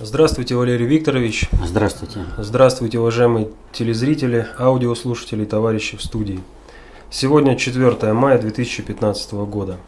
Здравствуйте, 0.00 0.54
Валерий 0.54 0.86
Викторович. 0.86 1.48
Здравствуйте. 1.64 2.20
Здравствуйте, 2.36 3.00
уважаемые 3.00 3.48
телезрители, 3.72 4.46
аудиослушатели, 4.56 5.44
товарищи 5.44 5.96
в 5.96 6.02
студии. 6.02 6.38
Сегодня 7.10 7.56
4 7.56 8.12
мая 8.12 8.38
2015 8.38 9.32
года. 9.32 9.78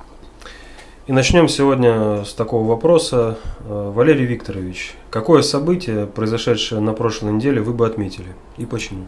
И 1.07 1.13
начнем 1.13 1.49
сегодня 1.49 2.25
с 2.25 2.35
такого 2.35 2.67
вопроса. 2.67 3.39
Э, 3.61 3.93
Валерий 3.95 4.27
Викторович, 4.27 4.97
какое 5.11 5.43
событие, 5.43 6.07
произошедшее 6.07 6.81
на 6.81 6.93
прошлой 6.93 7.35
неделе, 7.35 7.61
вы 7.61 7.73
бы 7.73 7.87
отметили 7.87 8.35
и 8.57 8.67
почему? 8.67 9.05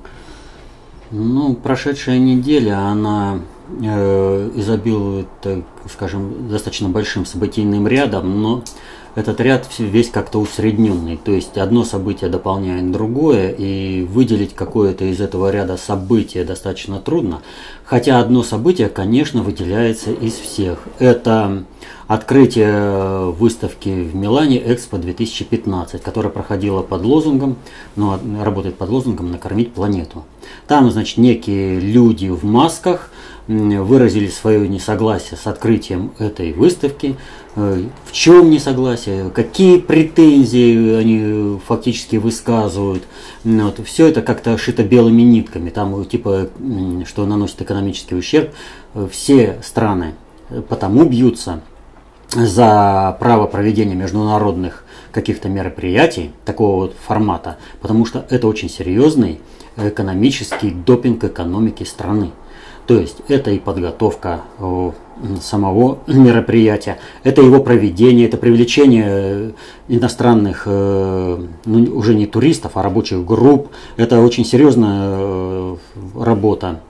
Ну, 1.10 1.54
прошедшая 1.54 2.20
неделя, 2.20 2.78
она 2.78 3.40
э, 3.68 4.50
изобилует, 4.54 5.26
так 5.42 5.64
скажем, 5.92 6.48
достаточно 6.48 6.88
большим 6.88 7.26
событийным 7.26 7.88
рядом, 7.88 8.40
но 8.40 8.62
этот 9.14 9.40
ряд 9.40 9.68
весь 9.78 10.10
как-то 10.10 10.38
усредненный. 10.40 11.16
То 11.16 11.32
есть 11.32 11.58
одно 11.58 11.84
событие 11.84 12.30
дополняет 12.30 12.90
другое, 12.90 13.50
и 13.50 14.02
выделить 14.02 14.54
какое-то 14.54 15.04
из 15.04 15.20
этого 15.20 15.50
ряда 15.50 15.76
события 15.76 16.44
достаточно 16.44 16.98
трудно. 16.98 17.42
Хотя 17.84 18.20
одно 18.20 18.42
событие, 18.42 18.88
конечно, 18.88 19.42
выделяется 19.42 20.12
из 20.12 20.34
всех. 20.34 20.78
Это 20.98 21.64
открытие 22.06 23.30
выставки 23.32 23.88
в 23.88 24.14
Милане 24.14 24.58
Экспо 24.58 24.98
2015, 24.98 26.02
которая 26.02 26.32
проходила 26.32 26.82
под 26.82 27.04
лозунгом, 27.04 27.56
ну, 27.96 28.18
работает 28.42 28.76
под 28.76 28.90
лозунгом 28.90 29.30
«Накормить 29.30 29.72
планету». 29.72 30.24
Там, 30.66 30.90
значит, 30.90 31.18
некие 31.18 31.78
люди 31.80 32.28
в 32.28 32.44
масках 32.44 33.10
выразили 33.46 34.28
свое 34.28 34.68
несогласие 34.68 35.36
с 35.36 35.46
открытием 35.46 36.12
этой 36.18 36.52
выставки. 36.52 37.16
Э, 37.56 37.82
в 38.04 38.12
чем 38.12 38.50
несогласие, 38.50 39.30
какие 39.30 39.78
претензии 39.78 40.94
они 40.94 41.60
фактически 41.66 42.16
высказывают. 42.16 43.04
Вот. 43.44 43.80
Все 43.86 44.06
это 44.06 44.22
как-то 44.22 44.56
шито 44.58 44.82
белыми 44.82 45.22
нитками. 45.22 45.70
Там 45.70 46.04
типа, 46.04 46.48
что 47.06 47.26
наносит 47.26 47.62
экономический 47.62 48.14
ущерб. 48.14 48.50
Все 49.10 49.58
страны 49.62 50.14
потому 50.68 51.04
бьются 51.04 51.60
за 52.28 53.16
право 53.20 53.46
проведения 53.46 53.94
международных 53.94 54.84
каких-то 55.10 55.48
мероприятий 55.48 56.32
такого 56.44 56.76
вот 56.76 56.96
формата, 57.06 57.58
потому 57.80 58.06
что 58.06 58.24
это 58.30 58.46
очень 58.46 58.70
серьезный 58.70 59.40
экономический 59.76 60.70
допинг 60.70 61.24
экономики 61.24 61.84
страны. 61.84 62.30
То 62.86 62.98
есть 62.98 63.18
это 63.28 63.50
и 63.50 63.58
подготовка 63.58 64.42
э, 64.58 64.90
самого 65.40 66.00
мероприятия, 66.06 66.98
это 67.22 67.40
его 67.42 67.60
проведение, 67.60 68.26
это 68.26 68.36
привлечение 68.36 69.06
э, 69.08 69.50
иностранных, 69.88 70.64
э, 70.66 71.46
ну, 71.64 71.96
уже 71.96 72.14
не 72.14 72.26
туристов, 72.26 72.72
а 72.74 72.82
рабочих 72.82 73.24
групп. 73.24 73.68
Это 73.96 74.20
очень 74.20 74.44
серьезная 74.44 75.76
работа 76.16 76.80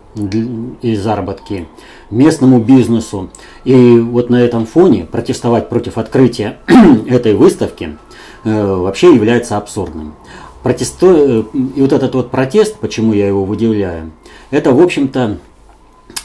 и 0.83 0.95
заработки 0.97 1.67
местному 2.11 2.59
бизнесу. 2.61 3.31
И 3.65 3.99
вот 3.99 4.29
на 4.31 4.43
этом 4.43 4.67
фоне 4.67 5.05
протестовать 5.05 5.69
против 5.69 5.99
открытия 5.99 6.59
этой 7.09 7.35
выставки 7.35 7.97
вообще 8.45 9.15
является 9.15 9.57
абсурдным. 9.57 10.15
Протесту... 10.63 11.43
И 11.53 11.81
вот 11.81 11.93
этот 11.93 12.15
вот 12.15 12.31
протест, 12.31 12.77
почему 12.79 13.15
я 13.15 13.27
его 13.27 13.45
выделяю, 13.45 14.13
это, 14.51 14.73
в 14.73 14.83
общем-то, 14.83 15.39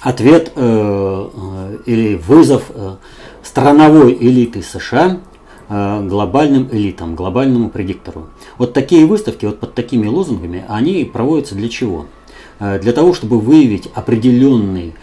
ответ 0.02 0.52
э, 0.56 1.30
э, 1.34 1.78
или 1.86 2.16
вызов 2.16 2.64
э, 2.70 2.96
страновой 3.44 4.14
элиты 4.14 4.62
США 4.62 5.20
глобальным 5.70 6.70
элитам, 6.72 7.14
глобальному 7.14 7.70
предиктору. 7.70 8.28
Вот 8.58 8.72
такие 8.72 9.06
выставки, 9.06 9.46
вот 9.46 9.60
под 9.60 9.74
такими 9.74 10.08
лозунгами, 10.08 10.64
они 10.70 11.04
проводятся 11.04 11.56
для 11.56 11.68
чего? 11.68 12.06
Для 12.60 12.92
того, 12.92 13.14
чтобы 13.14 13.40
выявить 13.40 13.88
определенный 13.94 14.94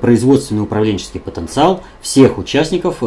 производственный 0.00 0.62
управленческий 0.62 1.18
потенциал 1.18 1.82
всех 2.00 2.38
участников 2.38 3.02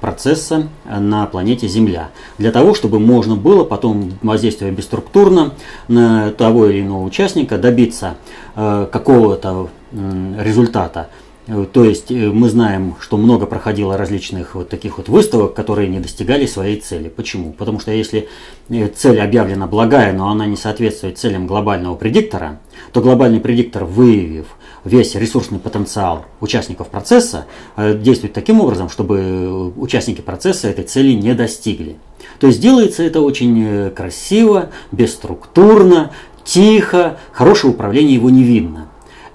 процесса 0.00 0.68
на 0.84 1.26
планете 1.26 1.68
Земля. 1.68 2.10
Для 2.38 2.52
того, 2.52 2.74
чтобы 2.74 2.98
можно 2.98 3.36
было 3.36 3.64
потом, 3.64 4.12
воздействуя 4.22 4.70
бесструктурно 4.70 5.54
на 5.88 6.30
того 6.32 6.66
или 6.66 6.82
иного 6.82 7.04
участника, 7.04 7.56
добиться 7.56 8.16
какого-то 8.54 9.68
результата. 9.92 11.08
Э, 11.50 11.66
то 11.70 11.84
есть 11.84 12.10
э, 12.10 12.14
мы 12.14 12.48
знаем, 12.48 12.94
что 13.00 13.16
много 13.16 13.46
проходило 13.46 13.96
различных 13.96 14.54
вот 14.54 14.68
таких 14.68 14.98
вот 14.98 15.08
выставок, 15.08 15.54
которые 15.54 15.88
не 15.88 15.98
достигали 15.98 16.46
своей 16.46 16.80
цели. 16.80 17.08
Почему? 17.08 17.52
Потому 17.52 17.80
что 17.80 17.90
если 17.90 18.28
э, 18.68 18.88
цель 18.88 19.20
объявлена 19.20 19.66
благая, 19.66 20.12
но 20.12 20.30
она 20.30 20.46
не 20.46 20.56
соответствует 20.56 21.18
целям 21.18 21.46
глобального 21.46 21.96
предиктора, 21.96 22.60
то 22.92 23.00
глобальный 23.00 23.40
предиктор, 23.40 23.84
выявив 23.84 24.46
весь 24.84 25.14
ресурсный 25.14 25.58
потенциал 25.58 26.24
участников 26.40 26.88
процесса, 26.88 27.44
действует 27.76 28.32
таким 28.32 28.62
образом, 28.62 28.88
чтобы 28.88 29.70
участники 29.76 30.22
процесса 30.22 30.68
этой 30.68 30.84
цели 30.84 31.12
не 31.12 31.34
достигли. 31.34 31.96
То 32.38 32.46
есть 32.46 32.62
делается 32.62 33.02
это 33.02 33.20
очень 33.20 33.90
красиво, 33.90 34.70
бесструктурно, 34.90 36.12
тихо, 36.44 37.18
хорошее 37.30 37.74
управление 37.74 38.14
его 38.14 38.30
не 38.30 38.42
видно. 38.42 38.88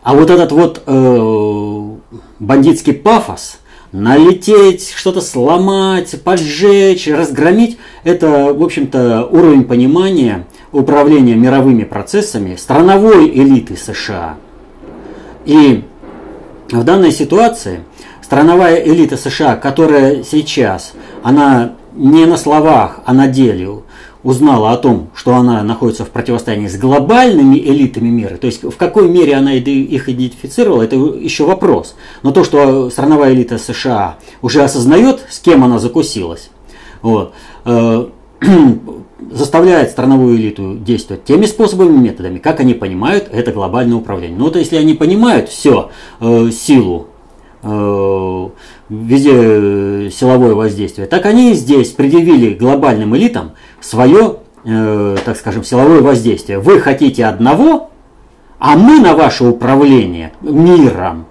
А 0.05 0.13
вот 0.13 0.29
этот 0.29 0.51
вот 0.51 0.83
э, 0.85 1.94
бандитский 2.39 2.93
пафос, 2.93 3.59
налететь, 3.91 4.91
что-то 4.95 5.21
сломать, 5.21 6.21
поджечь, 6.23 7.07
разгромить, 7.07 7.77
это, 8.03 8.53
в 8.53 8.61
общем-то, 8.61 9.25
уровень 9.25 9.63
понимания 9.63 10.45
управления 10.71 11.35
мировыми 11.35 11.83
процессами 11.83 12.55
страновой 12.55 13.29
элиты 13.29 13.77
США. 13.77 14.37
И 15.45 15.83
в 16.71 16.83
данной 16.83 17.11
ситуации 17.11 17.81
страновая 18.21 18.83
элита 18.83 19.17
США, 19.17 19.55
которая 19.55 20.23
сейчас, 20.23 20.93
она 21.23 21.75
не 21.93 22.25
на 22.25 22.37
словах, 22.37 22.99
а 23.05 23.13
на 23.13 23.27
деле 23.27 23.83
узнала 24.25 24.71
о 24.71 24.77
том, 24.77 25.09
что 25.13 25.35
она 25.35 25.61
находится 25.61 26.03
в 26.03 26.09
противостоянии 26.09 26.67
с 26.67 26.77
глобальными 26.77 27.57
элитами 27.57 28.09
мира, 28.09 28.37
то 28.37 28.47
есть 28.47 28.63
в 28.63 28.75
какой 28.75 29.07
мере 29.07 29.35
она 29.35 29.53
их 29.53 30.09
идентифицировала, 30.09 30.81
это 30.81 30.95
еще 30.95 31.45
вопрос. 31.45 31.95
Но 32.23 32.31
то, 32.31 32.43
что 32.43 32.89
страновая 32.89 33.33
элита 33.33 33.59
США 33.59 34.17
уже 34.41 34.63
осознает, 34.63 35.23
с 35.29 35.39
кем 35.39 35.63
она 35.63 35.77
закусилась, 35.77 36.49
вот, 37.03 37.33
э, 37.65 38.07
заставляет 39.31 39.91
страновую 39.91 40.37
элиту 40.37 40.75
действовать 40.75 41.23
теми 41.23 41.45
способами, 41.45 41.95
методами, 41.95 42.39
как 42.39 42.59
они 42.59 42.73
понимают 42.73 43.29
это 43.31 43.51
глобальное 43.51 43.97
управление. 43.97 44.39
Ну, 44.39 44.49
то 44.49 44.57
если 44.57 44.77
они 44.77 44.95
понимают 44.95 45.49
все, 45.49 45.91
э, 46.19 46.49
силу 46.49 47.09
везде 47.65 49.31
э, 49.33 50.09
силовое 50.11 50.53
воздействие, 50.53 51.07
так 51.07 51.25
они 51.25 51.53
здесь 51.53 51.91
предъявили 51.91 52.53
глобальным 52.53 53.15
элитам 53.15 53.51
свое, 53.81 54.37
э, 54.63 55.17
так 55.25 55.37
скажем, 55.37 55.63
силовое 55.63 56.01
воздействие. 56.01 56.59
Вы 56.59 56.79
хотите 56.79 57.25
одного, 57.25 57.89
а 58.59 58.75
мы 58.75 58.99
на 58.99 59.15
ваше 59.15 59.45
управление 59.45 60.31
миром 60.41 61.25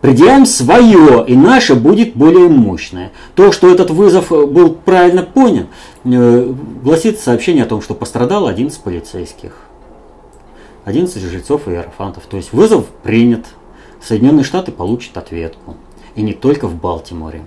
предъявим 0.00 0.44
свое, 0.44 1.24
и 1.26 1.34
наше 1.34 1.74
будет 1.74 2.14
более 2.14 2.48
мощное. 2.48 3.10
То, 3.34 3.52
что 3.52 3.72
этот 3.72 3.88
вызов 3.88 4.28
был 4.28 4.74
правильно 4.74 5.22
понят, 5.22 5.66
э, 6.04 6.52
гласит 6.82 7.20
сообщение 7.20 7.64
о 7.64 7.66
том, 7.66 7.80
что 7.80 7.94
пострадало 7.94 8.50
11 8.50 8.82
полицейских, 8.82 9.56
11 10.84 11.22
жильцов 11.22 11.68
и 11.68 11.74
аэрофантов. 11.74 12.24
То 12.24 12.36
есть 12.36 12.52
вызов 12.52 12.84
принят, 13.02 13.46
Соединенные 14.04 14.44
Штаты 14.44 14.70
получат 14.70 15.16
ответку. 15.16 15.76
И 16.14 16.20
не 16.20 16.34
только 16.34 16.68
в 16.68 16.74
Балтиморе. 16.74 17.42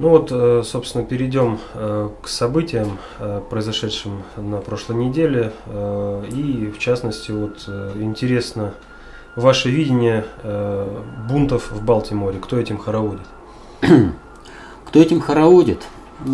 Ну 0.00 0.08
вот, 0.08 0.32
э, 0.32 0.62
собственно, 0.64 1.04
перейдем 1.04 1.60
э, 1.74 2.08
к 2.20 2.26
событиям, 2.26 2.98
э, 3.20 3.40
произошедшим 3.48 4.24
на 4.36 4.56
прошлой 4.58 4.96
неделе. 4.96 5.52
И, 6.34 6.72
в 6.74 6.78
частности, 6.80 7.30
вот 7.30 7.68
интересно 7.94 8.74
ваше 9.36 9.70
видение 9.70 10.24
бунтов 11.28 11.70
в 11.70 11.84
Балтиморе. 11.84 12.40
Кто 12.40 12.58
этим 12.58 12.78
хороводит? 12.78 13.26
Кто 14.86 15.00
этим 15.00 15.20
хороводит? 15.20 15.86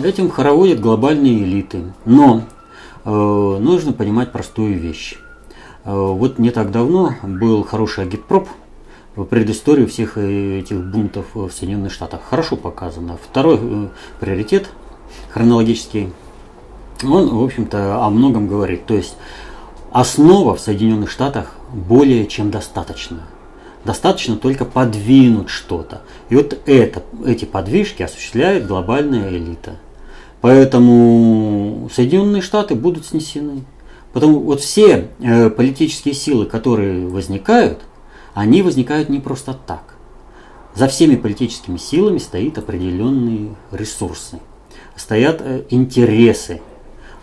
Этим 0.02 0.30
хороводят 0.30 0.80
глобальные 0.80 1.42
элиты. 1.44 1.92
Но 2.06 2.42
нужно 3.04 3.92
понимать 3.92 4.32
простую 4.32 4.78
вещь. 4.78 5.18
Э, 5.84 5.92
вот 5.92 6.38
не 6.38 6.50
так 6.50 6.70
давно 6.70 7.14
был 7.22 7.64
хороший 7.64 8.04
агитпроп 8.04 8.48
в 9.16 9.24
предыстории 9.24 9.86
всех 9.86 10.16
этих 10.16 10.84
бунтов 10.84 11.26
в 11.34 11.50
Соединенных 11.50 11.92
Штатах. 11.92 12.20
Хорошо 12.28 12.56
показано. 12.56 13.18
Второй 13.30 13.58
э, 13.60 13.88
приоритет 14.20 14.68
хронологический, 15.30 16.12
он, 17.02 17.28
в 17.28 17.42
общем-то, 17.42 18.04
о 18.04 18.10
многом 18.10 18.48
говорит. 18.48 18.86
То 18.86 18.94
есть 18.94 19.16
основа 19.92 20.54
в 20.54 20.60
Соединенных 20.60 21.10
Штатах 21.10 21.54
более 21.72 22.26
чем 22.26 22.50
достаточно. 22.50 23.22
Достаточно 23.84 24.36
только 24.36 24.64
подвинуть 24.64 25.48
что-то. 25.48 26.02
И 26.28 26.36
вот 26.36 26.58
это, 26.66 27.02
эти 27.24 27.44
подвижки 27.44 28.02
осуществляет 28.02 28.66
глобальная 28.66 29.30
элита. 29.30 29.76
Поэтому 30.40 31.88
Соединенные 31.92 32.42
Штаты 32.42 32.74
будут 32.74 33.06
снесены. 33.06 33.64
Потому 34.12 34.40
вот 34.40 34.60
все 34.60 35.08
э, 35.20 35.50
политические 35.50 36.14
силы, 36.14 36.46
которые 36.46 37.06
возникают, 37.06 37.80
они 38.34 38.62
возникают 38.62 39.08
не 39.08 39.20
просто 39.20 39.54
так. 39.54 39.94
За 40.74 40.88
всеми 40.88 41.16
политическими 41.16 41.76
силами 41.76 42.18
стоят 42.18 42.58
определенные 42.58 43.54
ресурсы, 43.70 44.40
стоят 44.96 45.40
э, 45.40 45.64
интересы, 45.70 46.60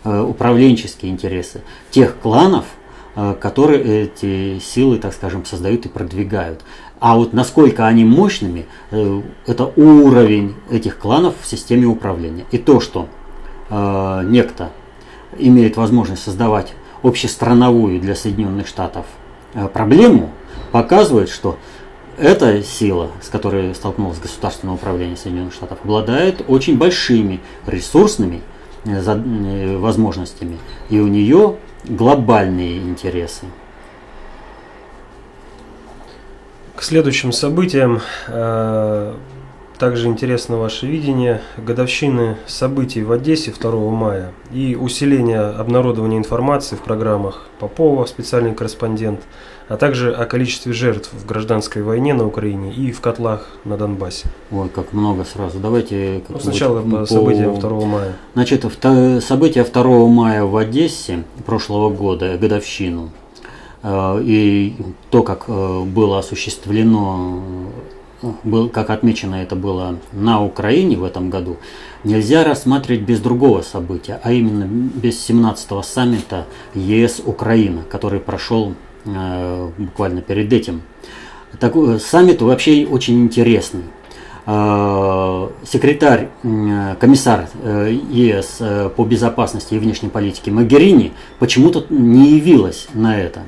э, 0.04 0.20
управленческие 0.20 1.10
интересы 1.10 1.62
тех 1.90 2.18
кланов, 2.18 2.66
э, 3.16 3.34
которые 3.40 4.04
эти 4.04 4.58
силы, 4.60 4.98
так 4.98 5.12
скажем, 5.12 5.44
создают 5.44 5.86
и 5.86 5.88
продвигают. 5.88 6.62
А 7.00 7.16
вот 7.16 7.32
насколько 7.32 7.86
они 7.86 8.04
мощными, 8.04 8.66
э, 8.90 9.22
это 9.46 9.72
уровень 9.76 10.54
этих 10.70 10.98
кланов 10.98 11.34
в 11.40 11.46
системе 11.46 11.86
управления. 11.86 12.46
И 12.52 12.58
то, 12.58 12.80
что 12.80 13.08
э, 13.70 14.22
некто 14.26 14.70
имеет 15.38 15.76
возможность 15.76 16.22
создавать 16.22 16.72
общестрановую 17.02 18.00
для 18.00 18.14
Соединенных 18.14 18.66
Штатов 18.66 19.06
э, 19.54 19.68
проблему, 19.68 20.30
показывает, 20.72 21.28
что 21.28 21.58
эта 22.18 22.62
сила, 22.62 23.10
с 23.22 23.28
которой 23.28 23.74
столкнулось 23.74 24.18
государственное 24.18 24.74
управление 24.74 25.16
Соединенных 25.16 25.52
Штатов, 25.52 25.78
обладает 25.84 26.44
очень 26.48 26.78
большими 26.78 27.40
ресурсными 27.66 28.42
э, 28.84 29.00
э, 29.00 29.76
возможностями, 29.76 30.58
и 30.90 30.98
у 30.98 31.06
нее 31.06 31.56
глобальные 31.84 32.78
интересы. 32.78 33.46
К 36.74 36.82
следующим 36.82 37.32
событиям 37.32 38.02
также 39.78 40.08
интересно 40.08 40.56
ваше 40.56 40.86
видение 40.86 41.40
годовщины 41.56 42.36
событий 42.46 43.02
в 43.02 43.12
Одессе 43.12 43.52
2 43.52 43.90
мая 43.90 44.32
и 44.52 44.74
усиление 44.74 45.40
обнародования 45.40 46.18
информации 46.18 46.76
в 46.76 46.80
программах 46.80 47.46
Попова, 47.58 48.06
специальный 48.06 48.54
корреспондент, 48.54 49.20
а 49.68 49.76
также 49.76 50.14
о 50.14 50.24
количестве 50.26 50.72
жертв 50.72 51.10
в 51.12 51.26
гражданской 51.26 51.82
войне 51.82 52.14
на 52.14 52.26
Украине 52.26 52.72
и 52.72 52.92
в 52.92 53.00
котлах 53.00 53.48
на 53.64 53.76
Донбассе. 53.76 54.28
Ой, 54.50 54.68
как 54.68 54.92
много 54.92 55.24
сразу. 55.24 55.58
Давайте 55.58 56.22
ну, 56.28 56.38
сначала 56.38 56.82
по, 56.82 56.98
по 56.98 57.06
событиям 57.06 57.58
2 57.58 57.80
мая. 57.86 58.12
Значит, 58.34 58.64
события 59.22 59.64
2 59.64 60.06
мая 60.08 60.44
в 60.44 60.56
Одессе 60.56 61.24
прошлого 61.44 61.90
года, 61.90 62.38
годовщину, 62.38 63.10
э, 63.82 64.20
и 64.22 64.76
то, 65.10 65.22
как 65.22 65.44
э, 65.48 65.82
было 65.84 66.18
осуществлено 66.18 67.42
был, 68.44 68.68
как 68.68 68.90
отмечено 68.90 69.36
это 69.36 69.56
было 69.56 69.98
на 70.12 70.42
Украине 70.42 70.96
в 70.96 71.04
этом 71.04 71.30
году, 71.30 71.56
нельзя 72.04 72.44
рассматривать 72.44 73.02
без 73.02 73.20
другого 73.20 73.62
события, 73.62 74.20
а 74.22 74.32
именно 74.32 74.64
без 74.64 75.28
17-го 75.28 75.82
саммита 75.82 76.46
ЕС-Украина, 76.74 77.82
который 77.90 78.20
прошел 78.20 78.74
э, 79.04 79.70
буквально 79.78 80.22
перед 80.22 80.52
этим. 80.52 80.82
Такой 81.58 82.00
саммит 82.00 82.42
вообще 82.42 82.86
очень 82.86 83.22
интересный. 83.22 83.84
Э, 84.46 85.48
секретарь, 85.64 86.28
э, 86.42 86.96
комиссар 87.00 87.48
э, 87.62 87.98
ЕС 88.10 88.56
э, 88.60 88.90
по 88.94 89.04
безопасности 89.04 89.74
и 89.74 89.78
внешней 89.78 90.08
политике 90.08 90.50
Магерини 90.50 91.12
почему-то 91.38 91.84
не 91.88 92.36
явилась 92.36 92.88
на 92.94 93.18
это 93.18 93.42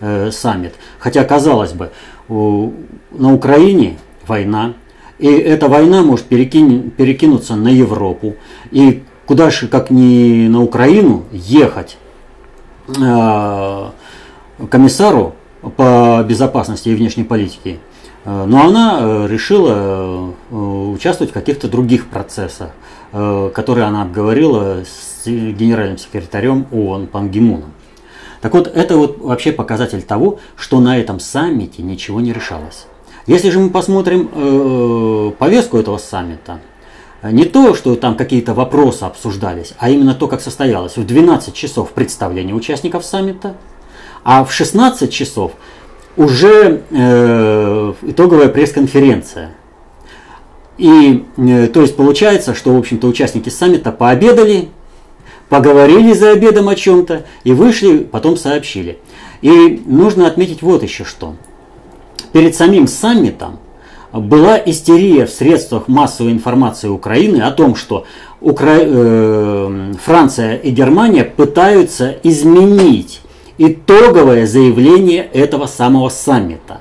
э, 0.00 0.30
саммит. 0.30 0.74
Хотя, 0.98 1.24
казалось 1.24 1.72
бы, 1.72 1.90
на 2.28 3.32
Украине 3.32 3.98
война. 4.28 4.74
И 5.18 5.26
эта 5.26 5.68
война 5.68 6.02
может 6.02 6.26
перекинь, 6.26 6.90
перекинуться 6.90 7.56
на 7.56 7.68
Европу. 7.68 8.36
И 8.70 9.02
куда 9.26 9.50
же, 9.50 9.68
как 9.68 9.90
не 9.90 10.48
на 10.48 10.62
Украину, 10.62 11.24
ехать 11.32 11.98
э, 12.96 13.90
комиссару 14.70 15.34
по 15.76 16.24
безопасности 16.28 16.88
и 16.88 16.94
внешней 16.94 17.24
политике. 17.24 17.78
Э, 18.24 18.44
но 18.44 18.66
она 18.66 18.98
э, 19.00 19.26
решила 19.28 20.34
э, 20.50 20.54
участвовать 20.54 21.30
в 21.30 21.34
каких-то 21.34 21.68
других 21.68 22.08
процессах, 22.08 22.70
которые 23.10 23.86
она 23.86 24.02
обговорила 24.02 24.82
с 24.84 25.26
генеральным 25.26 25.96
секретарем 25.96 26.66
ООН 26.70 27.06
Пан 27.06 27.30
Гимуном. 27.30 27.72
Так 28.42 28.52
вот, 28.52 28.66
это 28.66 28.98
вот 28.98 29.18
вообще 29.18 29.50
показатель 29.50 30.02
того, 30.02 30.40
что 30.56 30.78
на 30.78 30.98
этом 30.98 31.18
саммите 31.18 31.82
ничего 31.82 32.20
не 32.20 32.34
решалось. 32.34 32.84
Если 33.28 33.50
же 33.50 33.60
мы 33.60 33.68
посмотрим 33.68 34.30
э, 34.32 35.32
повестку 35.38 35.76
этого 35.76 35.98
саммита, 35.98 36.60
не 37.22 37.44
то, 37.44 37.74
что 37.74 37.94
там 37.94 38.16
какие-то 38.16 38.54
вопросы 38.54 39.02
обсуждались, 39.02 39.74
а 39.78 39.90
именно 39.90 40.14
то, 40.14 40.28
как 40.28 40.40
состоялось. 40.40 40.96
В 40.96 41.04
12 41.04 41.52
часов 41.52 41.90
представление 41.90 42.54
участников 42.54 43.04
саммита, 43.04 43.54
а 44.24 44.44
в 44.44 44.52
16 44.52 45.12
часов 45.12 45.52
уже 46.16 46.84
э, 46.90 47.92
итоговая 48.00 48.48
пресс-конференция. 48.48 49.50
И 50.78 51.26
э, 51.36 51.66
то 51.66 51.82
есть 51.82 51.96
получается, 51.96 52.54
что, 52.54 52.72
в 52.72 52.78
общем-то, 52.78 53.06
участники 53.06 53.50
саммита 53.50 53.92
пообедали, 53.92 54.70
поговорили 55.50 56.14
за 56.14 56.30
обедом 56.30 56.70
о 56.70 56.74
чем-то 56.74 57.26
и 57.44 57.52
вышли, 57.52 57.98
потом 57.98 58.38
сообщили. 58.38 58.98
И 59.42 59.82
нужно 59.84 60.26
отметить 60.26 60.62
вот 60.62 60.82
еще 60.82 61.04
что– 61.04 61.36
перед 62.32 62.54
самим 62.54 62.86
саммитом 62.86 63.58
была 64.12 64.58
истерия 64.64 65.26
в 65.26 65.30
средствах 65.30 65.88
массовой 65.88 66.32
информации 66.32 66.88
Украины 66.88 67.42
о 67.42 67.50
том, 67.50 67.74
что 67.74 68.04
Укра... 68.40 68.78
э, 68.80 69.92
Франция 70.02 70.56
и 70.56 70.70
Германия 70.70 71.24
пытаются 71.24 72.16
изменить 72.22 73.20
итоговое 73.58 74.46
заявление 74.46 75.24
этого 75.24 75.66
самого 75.66 76.08
саммита. 76.08 76.80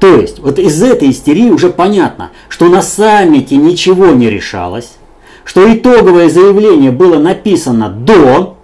То 0.00 0.16
есть, 0.16 0.38
вот 0.38 0.58
из 0.58 0.82
этой 0.82 1.10
истерии 1.10 1.50
уже 1.50 1.68
понятно, 1.68 2.30
что 2.48 2.68
на 2.68 2.80
саммите 2.80 3.56
ничего 3.56 4.06
не 4.06 4.30
решалось, 4.30 4.92
что 5.44 5.72
итоговое 5.72 6.30
заявление 6.30 6.90
было 6.90 7.18
написано 7.18 7.90
до, 7.90 8.56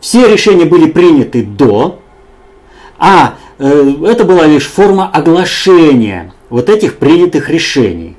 все 0.00 0.28
решения 0.28 0.64
были 0.64 0.86
приняты 0.86 1.42
до, 1.42 1.98
а 2.98 3.34
это 3.58 4.24
была 4.24 4.46
лишь 4.46 4.66
форма 4.66 5.08
оглашения 5.08 6.32
вот 6.50 6.68
этих 6.68 6.98
принятых 6.98 7.50
решений. 7.50 8.16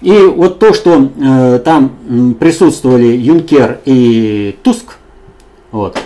И 0.00 0.12
вот 0.12 0.58
то, 0.58 0.74
что 0.74 1.08
э, 1.16 1.60
там 1.64 2.34
присутствовали 2.38 3.06
Юнкер 3.06 3.80
и 3.86 4.54
Туск, 4.62 4.96
вот, 5.72 5.98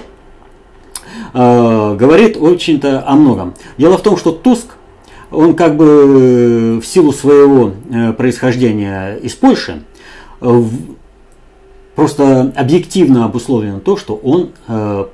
э, 1.35 1.97
говорит 1.99 2.37
очень-то 2.37 3.03
о 3.05 3.17
многом. 3.17 3.55
Дело 3.77 3.99
в 3.99 4.03
том, 4.03 4.17
что 4.17 4.31
Туск, 4.31 4.67
он 5.33 5.55
как 5.55 5.77
бы 5.77 6.81
в 6.81 6.87
силу 6.87 7.13
своего 7.13 7.73
э, 7.91 8.13
происхождения 8.13 9.17
из 9.17 9.35
Польши, 9.35 9.83
Просто 11.99 12.53
объективно 12.55 13.25
обусловлено 13.25 13.81
то, 13.81 13.97
что 13.97 14.15
он 14.15 14.51
э, 14.69 15.07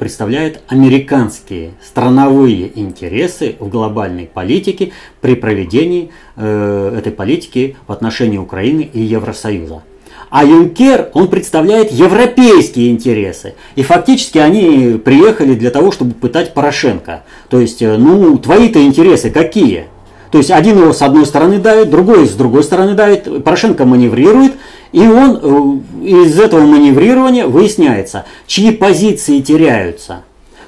представляет 0.00 0.62
американские 0.66 1.74
страновые 1.80 2.76
интересы 2.76 3.54
в 3.60 3.68
глобальной 3.68 4.26
политике 4.26 4.90
при 5.20 5.36
проведении 5.36 6.10
э, 6.34 6.96
этой 6.98 7.12
политики 7.12 7.76
в 7.86 7.92
отношении 7.92 8.38
Украины 8.38 8.80
и 8.80 9.00
Евросоюза. 9.00 9.84
А 10.28 10.44
Юнкер, 10.44 11.10
он 11.14 11.28
представляет 11.28 11.92
европейские 11.92 12.90
интересы. 12.90 13.54
И 13.76 13.84
фактически 13.84 14.38
они 14.38 14.98
приехали 14.98 15.54
для 15.54 15.70
того, 15.70 15.92
чтобы 15.92 16.14
пытать 16.14 16.52
Порошенко. 16.52 17.22
То 17.48 17.60
есть, 17.60 17.80
э, 17.80 17.96
ну, 17.96 18.38
твои-то 18.38 18.84
интересы 18.84 19.30
какие? 19.30 19.86
То 20.34 20.38
есть 20.38 20.50
один 20.50 20.80
его 20.80 20.92
с 20.92 21.00
одной 21.00 21.26
стороны 21.26 21.60
давит, 21.60 21.90
другой 21.90 22.26
с 22.26 22.32
другой 22.32 22.64
стороны 22.64 22.94
давит, 22.94 23.44
Порошенко 23.44 23.84
маневрирует, 23.84 24.54
и 24.94 25.00
он 25.08 25.40
э, 25.42 26.06
из 26.06 26.38
этого 26.38 26.60
маневрирования 26.60 27.48
выясняется, 27.48 28.26
чьи 28.46 28.70
позиции 28.70 29.40
теряются. 29.40 30.22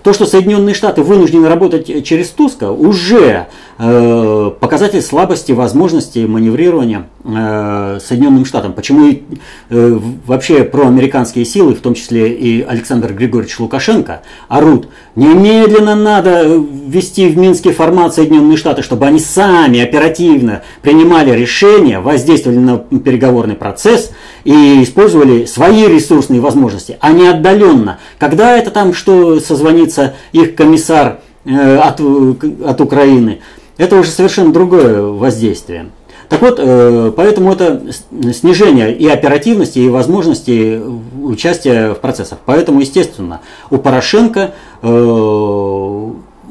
То, 0.07 0.13
что 0.13 0.25
Соединенные 0.25 0.73
Штаты 0.73 1.03
вынуждены 1.03 1.49
работать 1.49 2.05
через 2.05 2.29
Туска, 2.29 2.71
уже 2.71 3.49
э, 3.77 4.51
показатель 4.61 5.03
слабости 5.03 5.51
возможности 5.51 6.21
маневрирования 6.21 7.09
э, 7.25 7.99
Соединенным 8.01 8.45
Штатам. 8.45 8.73
Почему 8.73 9.09
и, 9.09 9.23
э, 9.69 9.99
вообще 10.25 10.63
проамериканские 10.63 11.45
силы, 11.45 11.75
в 11.75 11.81
том 11.81 11.95
числе 11.95 12.33
и 12.33 12.63
Александр 12.63 13.15
Григорьевич 13.15 13.59
Лукашенко, 13.59 14.23
орут, 14.47 14.87
немедленно 15.17 15.97
надо 15.97 16.45
ввести 16.45 17.27
в 17.27 17.37
Минске 17.37 17.73
формат 17.73 18.15
Соединенные 18.15 18.57
Штаты, 18.57 18.83
чтобы 18.83 19.07
они 19.07 19.19
сами 19.19 19.81
оперативно 19.81 20.63
принимали 20.83 21.33
решения, 21.33 21.99
воздействовали 21.99 22.59
на 22.59 22.79
переговорный 22.79 23.57
процесс 23.57 24.13
и 24.45 24.85
использовали 24.85 25.47
свои 25.47 25.89
ресурсные 25.89 26.41
возможности, 26.41 26.97
а 27.01 27.11
не 27.11 27.27
отдаленно. 27.27 27.99
Когда 28.19 28.57
это 28.57 28.71
там, 28.71 28.95
что 28.95 29.41
созвонится 29.41 29.96
их 30.33 30.55
комиссар 30.55 31.21
э, 31.45 31.77
от, 31.79 32.01
от 32.01 32.81
Украины, 32.81 33.41
это 33.77 33.97
уже 33.97 34.11
совершенно 34.11 34.53
другое 34.53 35.03
воздействие. 35.03 35.91
Так 36.29 36.43
вот, 36.43 36.59
э, 36.59 37.13
поэтому 37.17 37.53
это 37.53 37.83
снижение 38.33 38.95
и 38.97 39.07
оперативности, 39.07 39.79
и 39.79 39.89
возможности 39.89 40.81
участия 41.23 41.95
в 41.95 42.01
процессах. 42.01 42.39
Поэтому, 42.45 42.81
естественно, 42.81 43.41
у 43.71 43.77
Порошенко 43.77 44.55
э, 44.83 46.11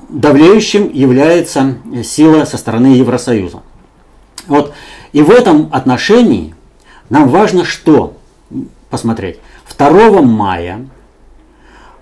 давлеющим 0.10 0.90
является 0.94 1.76
сила 2.04 2.46
со 2.46 2.58
стороны 2.58 2.88
Евросоюза. 2.88 3.64
Вот. 4.48 4.74
И 5.12 5.22
в 5.22 5.30
этом 5.30 5.70
отношении 5.72 6.56
нам 7.10 7.28
важно 7.30 7.66
что 7.66 8.14
посмотреть. 8.90 9.40
2 9.78 10.22
мая 10.22 10.88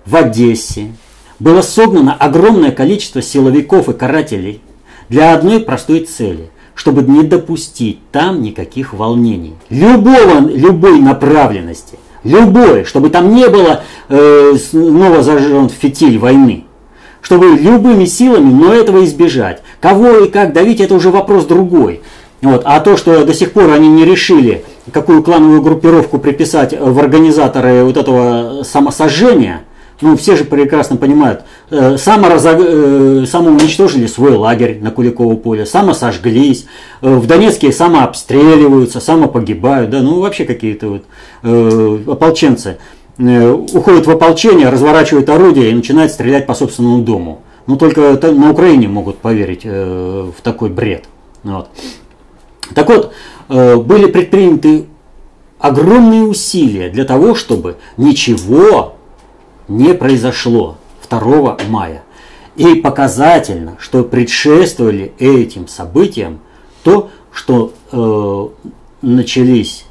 в 0.06 0.14
Одессе 0.14 0.92
было 1.38 1.62
согнано 1.62 2.14
огромное 2.14 2.70
количество 2.70 3.22
силовиков 3.22 3.88
и 3.88 3.92
карателей 3.92 4.60
для 5.08 5.34
одной 5.34 5.60
простой 5.60 6.00
цели 6.00 6.50
чтобы 6.74 7.02
не 7.02 7.22
допустить 7.22 8.00
там 8.10 8.42
никаких 8.42 8.94
волнений. 8.94 9.54
Любого, 9.70 10.40
любой 10.48 10.98
направленности, 10.98 11.98
любой, 12.24 12.84
чтобы 12.84 13.10
там 13.10 13.34
не 13.34 13.48
было 13.48 13.82
э, 14.08 14.56
снова 14.56 15.22
зажжен 15.22 15.68
фитиль 15.68 16.18
войны. 16.18 16.64
Чтобы 17.20 17.56
любыми 17.56 18.04
силами, 18.04 18.52
но 18.52 18.74
этого 18.74 19.04
избежать. 19.04 19.62
Кого 19.80 20.18
и 20.18 20.28
как 20.28 20.52
давить, 20.52 20.80
это 20.80 20.94
уже 20.94 21.10
вопрос 21.10 21.46
другой. 21.46 22.02
Вот. 22.42 22.62
А 22.66 22.80
то, 22.80 22.98
что 22.98 23.24
до 23.24 23.32
сих 23.32 23.52
пор 23.52 23.70
они 23.70 23.88
не 23.88 24.04
решили, 24.04 24.64
какую 24.92 25.22
клановую 25.22 25.62
группировку 25.62 26.18
приписать 26.18 26.78
в 26.78 26.98
организаторы 26.98 27.84
вот 27.84 27.96
этого 27.96 28.62
самосожжения– 28.64 29.62
ну, 30.00 30.16
все 30.16 30.36
же 30.36 30.44
прекрасно 30.44 30.96
понимают, 30.96 31.42
э, 31.70 31.96
саморазог... 31.96 32.56
э, 32.58 33.24
самоуничтожили 33.26 34.06
свой 34.06 34.36
лагерь 34.36 34.78
на 34.80 34.90
Куликово 34.90 35.36
поле, 35.36 35.66
самосожглись, 35.66 36.66
э, 37.00 37.14
в 37.14 37.26
Донецке 37.26 37.72
самообстреливаются, 37.72 39.00
самопогибают, 39.00 39.90
да, 39.90 40.00
ну, 40.00 40.20
вообще 40.20 40.44
какие-то 40.44 40.88
вот 40.88 41.04
ополченцы 42.08 42.78
уходят 43.16 44.06
в 44.06 44.10
ополчение, 44.10 44.68
разворачивают 44.70 45.28
орудие 45.28 45.70
и 45.70 45.74
начинают 45.74 46.10
стрелять 46.10 46.46
по 46.46 46.54
собственному 46.54 47.02
дому. 47.02 47.42
Ну, 47.66 47.76
только 47.76 48.18
на 48.32 48.50
Украине 48.50 48.88
могут 48.88 49.18
поверить 49.18 49.64
в 49.64 50.34
такой 50.42 50.70
бред. 50.70 51.04
Вот. 51.44 51.68
Так 52.74 52.88
вот, 52.88 53.12
были 53.48 54.06
предприняты 54.06 54.86
огромные 55.60 56.24
усилия 56.24 56.88
для 56.88 57.04
того, 57.04 57.36
чтобы 57.36 57.76
ничего 57.96 58.94
не 59.68 59.94
произошло 59.94 60.76
2 61.08 61.58
мая. 61.68 62.02
И 62.56 62.76
показательно, 62.76 63.76
что 63.80 64.04
предшествовали 64.04 65.12
этим 65.18 65.66
событиям 65.66 66.40
то, 66.84 67.10
что 67.32 67.72
э, 67.90 68.48
начались 69.02 69.86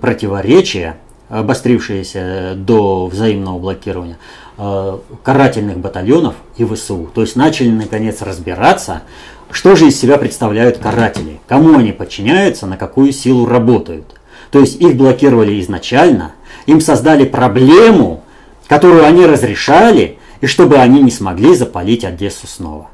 противоречия, 0.00 0.98
обострившиеся 1.28 2.54
до 2.56 3.06
взаимного 3.06 3.58
блокирования 3.58 4.16
э, 4.56 4.98
карательных 5.22 5.78
батальонов 5.78 6.34
и 6.56 6.64
ВСУ. 6.64 7.10
То 7.14 7.20
есть 7.20 7.36
начали 7.36 7.70
наконец 7.70 8.22
разбираться, 8.22 9.02
что 9.50 9.76
же 9.76 9.88
из 9.88 10.00
себя 10.00 10.16
представляют 10.16 10.78
каратели, 10.78 11.40
кому 11.46 11.78
они 11.78 11.92
подчиняются, 11.92 12.66
на 12.66 12.78
какую 12.78 13.12
силу 13.12 13.46
работают. 13.46 14.14
То 14.50 14.60
есть 14.60 14.80
их 14.80 14.96
блокировали 14.96 15.60
изначально, 15.60 16.32
им 16.64 16.80
создали 16.80 17.24
проблему, 17.24 18.22
которую 18.68 19.04
они 19.04 19.26
разрешали, 19.26 20.18
и 20.40 20.46
чтобы 20.46 20.76
они 20.76 21.02
не 21.02 21.10
смогли 21.10 21.54
запалить 21.54 22.04
Одессу 22.04 22.46
снова. 22.46 22.88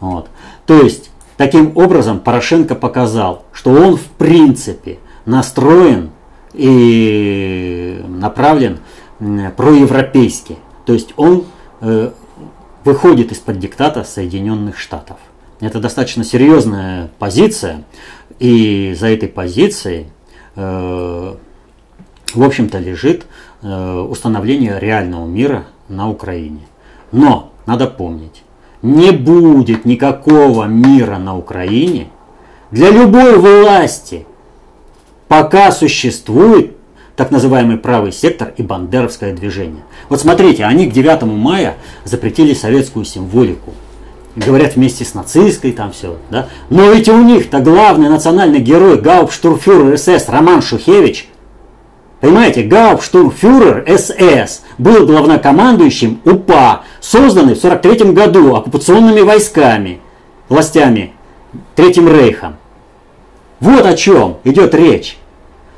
Вот. 0.00 0.28
То 0.66 0.82
есть, 0.82 1.10
таким 1.36 1.76
образом 1.76 2.20
Порошенко 2.20 2.74
показал, 2.74 3.44
что 3.52 3.70
он 3.70 3.96
в 3.96 4.04
принципе 4.04 4.98
настроен 5.24 6.10
и 6.52 8.02
направлен 8.06 8.80
проевропейски. 9.56 10.56
То 10.84 10.92
есть 10.92 11.14
он 11.16 11.46
э, 11.80 12.10
выходит 12.84 13.32
из-под 13.32 13.58
диктата 13.58 14.04
Соединенных 14.04 14.78
Штатов. 14.78 15.16
Это 15.60 15.80
достаточно 15.80 16.24
серьезная 16.24 17.10
позиция, 17.18 17.84
и 18.38 18.94
за 18.98 19.08
этой 19.08 19.28
позицией, 19.28 20.08
э, 20.56 21.34
в 22.34 22.42
общем-то, 22.42 22.78
лежит 22.78 23.24
установления 23.64 24.78
реального 24.78 25.26
мира 25.26 25.64
на 25.88 26.10
Украине. 26.10 26.60
Но 27.12 27.52
надо 27.66 27.86
помнить, 27.86 28.42
не 28.82 29.10
будет 29.10 29.84
никакого 29.84 30.64
мира 30.64 31.16
на 31.16 31.36
Украине 31.36 32.08
для 32.70 32.90
любой 32.90 33.38
власти, 33.38 34.26
пока 35.28 35.72
существует 35.72 36.76
так 37.16 37.30
называемый 37.30 37.76
правый 37.76 38.12
сектор 38.12 38.52
и 38.56 38.62
бандеровское 38.62 39.32
движение. 39.32 39.84
Вот 40.08 40.20
смотрите, 40.20 40.64
они 40.64 40.88
к 40.88 40.92
9 40.92 41.22
мая 41.22 41.76
запретили 42.04 42.54
советскую 42.54 43.04
символику. 43.04 43.72
Говорят 44.34 44.74
вместе 44.74 45.04
с 45.04 45.14
нацистской 45.14 45.70
там 45.70 45.92
все, 45.92 46.16
да? 46.28 46.48
Но 46.68 46.90
ведь 46.90 47.08
у 47.08 47.22
них-то 47.22 47.60
главный 47.60 48.08
национальный 48.08 48.58
герой 48.58 49.00
гауптштурмфюрер 49.00 49.96
СС 49.96 50.28
Роман 50.28 50.60
Шухевич– 50.60 51.28
Понимаете, 52.24 52.62
Гауптштурмфюрер 52.62 53.84
СС 53.86 54.62
был 54.78 55.06
главнокомандующим 55.06 56.22
УПА, 56.24 56.84
созданный 56.98 57.54
в 57.54 57.62
1943 57.62 58.12
году 58.12 58.54
оккупационными 58.54 59.20
войсками, 59.20 60.00
властями, 60.48 61.12
Третьим 61.74 62.08
Рейхом. 62.08 62.56
Вот 63.60 63.84
о 63.84 63.94
чем 63.94 64.38
идет 64.44 64.74
речь. 64.74 65.18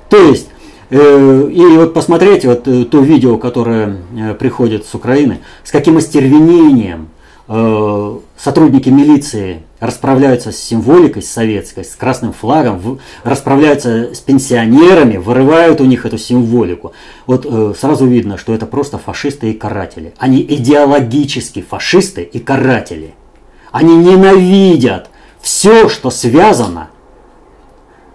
То 0.08 0.18
есть, 0.18 0.48
э, 0.90 1.50
и 1.52 1.62
вот 1.78 1.92
посмотрите 1.94 2.46
вот 2.46 2.68
э, 2.68 2.84
то 2.84 3.00
видео, 3.00 3.38
которое 3.38 3.96
э, 4.16 4.34
приходит 4.34 4.86
с 4.86 4.94
Украины, 4.94 5.40
с 5.64 5.72
каким 5.72 5.96
остервенением 5.96 7.08
э, 7.48 8.18
сотрудники 8.38 8.88
милиции 8.88 9.62
расправляются 9.80 10.52
с 10.52 10.58
символикой 10.58 11.22
с 11.22 11.30
советской, 11.30 11.84
с 11.84 11.94
красным 11.94 12.32
флагом, 12.32 13.00
расправляются 13.24 14.14
с 14.14 14.20
пенсионерами, 14.20 15.16
вырывают 15.16 15.80
у 15.80 15.84
них 15.84 16.06
эту 16.06 16.18
символику. 16.18 16.92
Вот 17.26 17.46
э, 17.48 17.74
сразу 17.78 18.06
видно, 18.06 18.38
что 18.38 18.54
это 18.54 18.66
просто 18.66 18.98
фашисты 18.98 19.50
и 19.50 19.54
каратели. 19.54 20.14
Они 20.18 20.40
идеологически 20.42 21.62
фашисты 21.62 22.22
и 22.22 22.38
каратели. 22.38 23.14
Они 23.72 23.96
ненавидят 23.96 25.10
все, 25.40 25.88
что 25.88 26.10
связано 26.10 26.88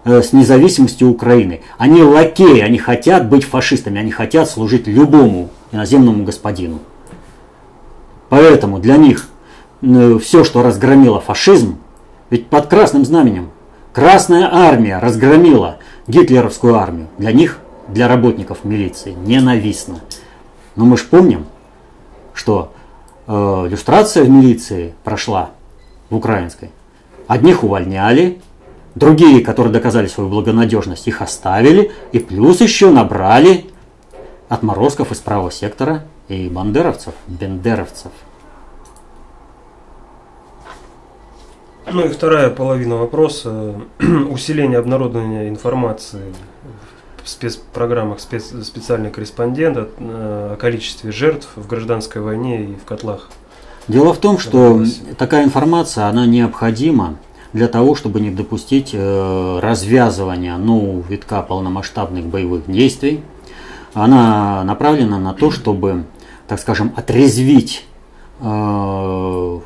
э, 0.04 0.22
с 0.22 0.32
независимостью 0.32 1.08
Украины. 1.10 1.62
Они 1.78 2.02
лакеи, 2.02 2.60
они 2.60 2.78
хотят 2.78 3.28
быть 3.28 3.44
фашистами, 3.44 4.00
они 4.00 4.10
хотят 4.10 4.48
служить 4.48 4.86
любому 4.86 5.50
иноземному 5.72 6.24
господину. 6.24 6.80
Поэтому 8.28 8.78
для 8.78 8.96
них 8.96 9.28
все, 9.82 10.44
что 10.44 10.62
разгромило 10.62 11.20
фашизм, 11.20 11.78
ведь 12.30 12.46
под 12.48 12.68
красным 12.68 13.04
знаменем 13.04 13.50
Красная 13.92 14.48
армия 14.50 14.98
разгромила 14.98 15.76
гитлеровскую 16.06 16.76
армию. 16.76 17.08
Для 17.18 17.30
них, 17.30 17.58
для 17.88 18.08
работников 18.08 18.64
милиции, 18.64 19.12
ненавистно. 19.12 20.00
Но 20.76 20.86
мы 20.86 20.96
же 20.96 21.04
помним, 21.04 21.44
что 22.32 22.72
э, 23.26 23.32
иллюстрация 23.32 24.24
в 24.24 24.30
милиции 24.30 24.94
прошла 25.04 25.50
в 26.08 26.16
украинской. 26.16 26.70
Одних 27.26 27.64
увольняли, 27.64 28.40
другие, 28.94 29.44
которые 29.44 29.74
доказали 29.74 30.06
свою 30.06 30.30
благонадежность, 30.30 31.06
их 31.06 31.20
оставили, 31.20 31.92
и 32.12 32.18
плюс 32.18 32.62
еще 32.62 32.90
набрали 32.90 33.66
отморозков 34.48 35.12
из 35.12 35.18
правого 35.18 35.50
сектора 35.50 36.04
и 36.28 36.48
бандеровцев, 36.48 37.12
бендеровцев. 37.26 38.12
Ну 41.92 42.06
и 42.06 42.08
вторая 42.08 42.48
половина 42.48 42.96
вопроса. 42.96 43.74
Усиление 44.30 44.78
обнародования 44.78 45.48
информации 45.50 46.34
в 47.22 47.28
спецпрограммах 47.28 48.18
спец, 48.20 48.52
специальный 48.64 49.10
корреспондент 49.10 49.76
о, 49.76 49.88
о 50.54 50.56
количестве 50.56 51.12
жертв 51.12 51.48
в 51.54 51.66
гражданской 51.66 52.22
войне 52.22 52.64
и 52.64 52.74
в 52.76 52.84
котлах. 52.84 53.28
Дело 53.88 54.14
в 54.14 54.18
том, 54.18 54.38
что 54.38 54.82
такая 55.18 55.44
информация, 55.44 56.06
она 56.06 56.24
необходима 56.24 57.16
для 57.52 57.68
того, 57.68 57.94
чтобы 57.94 58.20
не 58.20 58.30
допустить 58.30 58.90
э, 58.94 59.58
развязывания 59.60 60.56
нового 60.56 61.02
витка 61.06 61.42
полномасштабных 61.42 62.24
боевых 62.24 62.62
действий. 62.66 63.22
Она 63.92 64.64
направлена 64.64 65.18
на 65.18 65.34
то, 65.34 65.50
чтобы, 65.50 66.04
так 66.48 66.58
скажем, 66.58 66.94
отрезвить 66.96 67.84
э, 68.40 68.42
Э, 68.44 69.60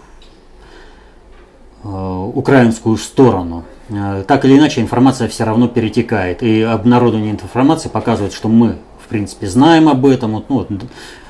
украинскую 2.35 2.97
сторону. 2.97 3.65
Э, 3.89 4.25
так 4.27 4.45
или 4.45 4.57
иначе 4.59 4.81
информация 4.81 5.29
все 5.29 5.45
равно 5.45 5.69
перетекает. 5.69 6.43
И 6.43 6.63
обнародование 6.63 7.33
информации 7.33 7.89
показывает, 7.89 8.33
что 8.33 8.49
мы, 8.49 8.77
в 9.05 9.09
принципе, 9.09 9.47
знаем 9.47 9.89
об 9.89 10.07
этом. 10.07 10.33
Вот, 10.49 10.71
ну, 10.71 10.79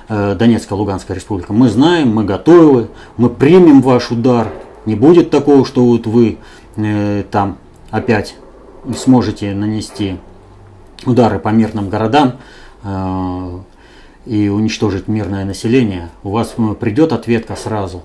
э, 0.09 0.35
Донецкая, 0.39 0.79
Луганская 0.79 1.15
республика, 1.15 1.53
мы 1.53 1.69
знаем, 1.69 2.15
мы 2.15 2.25
готовы, 2.25 2.89
мы 3.17 3.29
примем 3.29 3.83
ваш 3.83 4.11
удар. 4.11 4.49
Не 4.87 4.95
будет 4.95 5.31
такого, 5.31 5.65
что 5.65 5.85
вот 5.85 6.07
вы 6.07 6.39
э, 6.77 7.25
там 7.31 7.59
опять 7.91 8.37
сможете 8.97 9.53
нанести 9.55 10.19
удары 11.05 11.39
по 11.39 11.49
мирным 11.49 11.89
городам 11.89 12.37
э, 12.83 13.59
и 14.27 14.49
уничтожить 14.49 15.09
мирное 15.09 15.45
население. 15.45 16.11
У 16.23 16.31
вас 16.31 16.55
придет 16.81 17.13
ответка 17.13 17.57
сразу. 17.57 18.03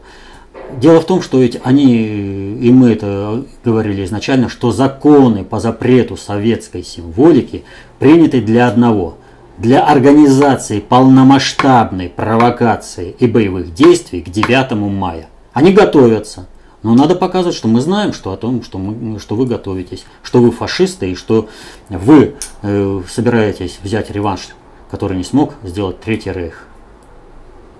Дело 0.80 1.02
в 1.02 1.06
том, 1.06 1.22
что 1.22 1.40
ведь 1.40 1.60
они, 1.64 2.56
и 2.62 2.72
мы 2.72 2.92
это 2.92 3.44
говорили 3.64 4.06
изначально, 4.06 4.50
что 4.50 4.72
законы 4.72 5.44
по 5.44 5.60
запрету 5.60 6.18
советской 6.18 6.84
символики 6.84 7.64
приняты 8.00 8.42
для 8.42 8.68
одного– 8.68 9.18
для 9.62 9.86
организации 9.86 10.80
полномасштабной 10.80 12.10
провокации 12.10 13.16
и 13.20 13.28
боевых 13.28 13.74
действий 13.74 14.22
к 14.22 14.30
9 14.30 14.72
мая. 14.72 15.30
Они 15.54 15.72
готовятся. 15.72 16.48
Но 16.82 16.96
надо 16.96 17.16
показывать, 17.16 17.56
что 17.56 17.68
мы 17.68 17.80
знаем 17.80 18.12
что 18.12 18.34
о 18.34 18.38
том, 18.38 18.64
что, 18.64 18.80
мы, 18.80 19.20
что 19.20 19.36
вы 19.36 19.46
готовитесь, 19.46 20.04
что 20.24 20.42
вы 20.42 20.52
фашисты 20.52 21.12
и 21.12 21.16
что 21.16 21.48
вы 21.90 22.36
э, 22.64 23.02
собираетесь 23.08 23.78
взять 23.84 24.10
реванш, 24.10 24.50
который 24.90 25.16
не 25.16 25.24
смог 25.24 25.54
сделать 25.64 26.02
Третий 26.02 26.32
Рейх. 26.32 26.66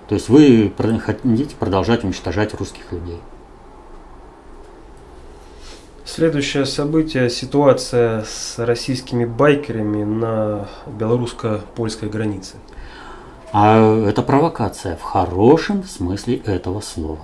То 0.08 0.14
есть 0.14 0.28
вы 0.28 0.72
хотите 0.76 1.54
продолжать 1.56 2.04
уничтожать 2.04 2.54
русских 2.54 2.90
людей. 2.92 3.20
Следующее 6.04 6.66
событие– 6.66 7.30
ситуация 7.30 8.24
с 8.24 8.58
российскими 8.58 9.24
байкерами 9.24 10.04
на 10.04 10.68
белорусско-польской 10.86 12.08
границе. 12.08 12.56
А 13.52 14.06
это 14.08 14.22
провокация 14.22 14.96
в 14.96 15.02
хорошем 15.02 15.84
смысле 15.84 16.36
этого 16.36 16.80
слова. 16.80 17.20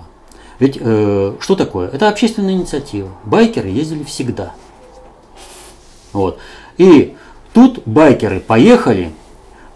Ведь 0.59 0.77
э, 0.79 1.35
что 1.39 1.55
такое? 1.55 1.89
Это 1.89 2.09
общественная 2.09 2.53
инициатива. 2.53 3.09
Байкеры 3.25 3.67
ездили 3.69 4.03
всегда. 4.03 4.53
Вот. 6.13 6.39
И 6.77 7.15
тут 7.53 7.83
байкеры 7.85 8.39
поехали 8.39 9.11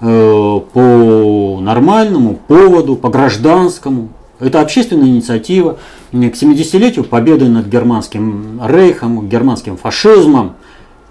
по 0.03 1.59
нормальному 1.61 2.35
поводу, 2.35 2.97
по 2.97 3.09
гражданскому, 3.09 4.09
это 4.39 4.59
общественная 4.59 5.07
инициатива 5.07 5.77
к 6.11 6.15
70-летию 6.15 7.05
победы 7.05 7.47
над 7.47 7.67
германским 7.67 8.59
рейхом, 8.65 9.29
германским 9.29 9.77
фашизмом. 9.77 10.55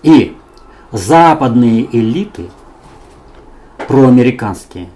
И 0.02 0.36
западные 0.90 1.88
элиты, 1.96 2.50
проамериканские, 3.88 4.88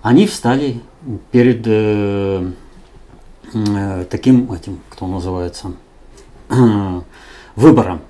они 0.00 0.26
встали 0.26 0.80
перед 1.30 1.62
э, 1.66 2.50
э, 3.52 4.04
таким, 4.08 4.50
этим, 4.52 4.80
кто 4.88 5.06
называется, 5.06 5.72
э, 6.48 6.54
выбором. 7.56 8.00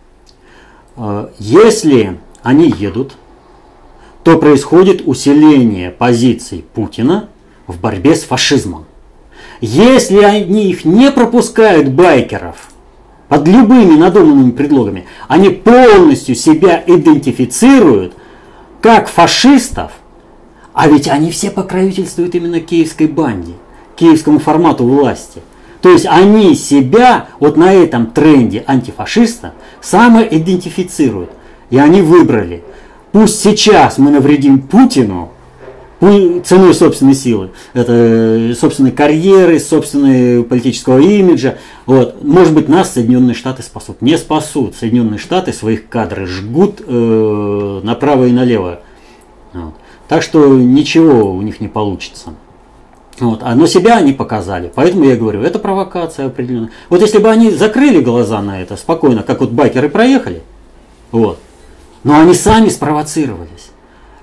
Э, 0.96 1.30
если 1.38 2.20
они 2.42 2.70
едут, 2.70 3.16
то 4.26 4.38
происходит 4.38 5.02
усиление 5.06 5.92
позиций 5.92 6.64
Путина 6.74 7.28
в 7.68 7.78
борьбе 7.78 8.16
с 8.16 8.24
фашизмом. 8.24 8.84
Если 9.60 10.18
они 10.18 10.68
их 10.68 10.84
не 10.84 11.12
пропускают, 11.12 11.90
байкеров, 11.90 12.56
под 13.28 13.46
любыми 13.46 13.96
надуманными 13.96 14.50
предлогами, 14.50 15.06
они 15.28 15.50
полностью 15.50 16.34
себя 16.34 16.82
идентифицируют 16.84 18.14
как 18.82 19.08
фашистов, 19.08 19.92
а 20.74 20.88
ведь 20.88 21.06
они 21.06 21.30
все 21.30 21.52
покровительствуют 21.52 22.34
именно 22.34 22.58
киевской 22.58 23.06
банде, 23.06 23.52
киевскому 23.94 24.40
формату 24.40 24.82
власти. 24.82 25.40
То 25.82 25.90
есть 25.90 26.06
они 26.06 26.56
себя 26.56 27.28
вот 27.38 27.56
на 27.56 27.72
этом 27.72 28.06
тренде 28.06 28.64
антифашиста 28.66 29.54
самоидентифицируют. 29.80 31.30
И 31.70 31.78
они 31.78 32.02
выбрали. 32.02 32.64
Пусть 33.16 33.42
сейчас 33.42 33.96
мы 33.96 34.10
навредим 34.10 34.60
Путину, 34.60 35.30
ценой 36.00 36.74
собственной 36.74 37.14
силы, 37.14 37.48
это 37.72 37.90
э, 37.90 38.52
собственной 38.52 38.90
карьеры, 38.90 39.58
собственной 39.58 40.44
политического 40.44 40.98
имиджа. 40.98 41.56
Вот. 41.86 42.22
Может 42.22 42.52
быть, 42.52 42.68
нас 42.68 42.92
Соединенные 42.92 43.32
Штаты 43.32 43.62
спасут. 43.62 44.02
Не 44.02 44.18
спасут. 44.18 44.76
Соединенные 44.76 45.16
Штаты 45.16 45.54
своих 45.54 45.88
кадры 45.88 46.26
жгут 46.26 46.82
э, 46.86 47.80
направо 47.82 48.26
и 48.26 48.32
налево. 48.32 48.80
Вот. 49.54 49.72
Так 50.08 50.22
что 50.22 50.54
ничего 50.54 51.32
у 51.32 51.40
них 51.40 51.58
не 51.58 51.68
получится. 51.68 52.34
Вот. 53.18 53.40
А, 53.42 53.54
но 53.54 53.66
себя 53.66 53.96
они 53.96 54.12
показали. 54.12 54.70
Поэтому 54.74 55.04
я 55.06 55.16
говорю, 55.16 55.40
это 55.40 55.58
провокация 55.58 56.26
определенная. 56.26 56.70
Вот 56.90 57.00
если 57.00 57.16
бы 57.16 57.30
они 57.30 57.50
закрыли 57.50 58.02
глаза 58.02 58.42
на 58.42 58.60
это 58.60 58.76
спокойно, 58.76 59.22
как 59.22 59.40
вот 59.40 59.52
байкеры 59.52 59.88
проехали, 59.88 60.42
вот, 61.12 61.38
но 62.06 62.20
они 62.20 62.34
сами 62.34 62.68
спровоцировались. 62.68 63.72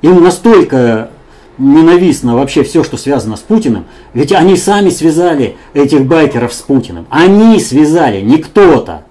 Им 0.01 0.23
настолько 0.23 1.11
ненавистно 1.57 2.33
вообще 2.33 2.63
все, 2.63 2.81
что 2.81 2.95
связано 2.95 3.35
с 3.35 3.41
Путиным. 3.41 3.87
Ведь 4.13 4.31
они 4.31 4.55
сами 4.55 4.89
связали 4.89 5.57
этих 5.73 6.05
байкеров 6.05 6.53
с 6.53 6.61
Путиным. 6.61 7.05
Они 7.09 7.59
связали, 7.59 8.21
не 8.21 8.37
кто-то. 8.37 9.03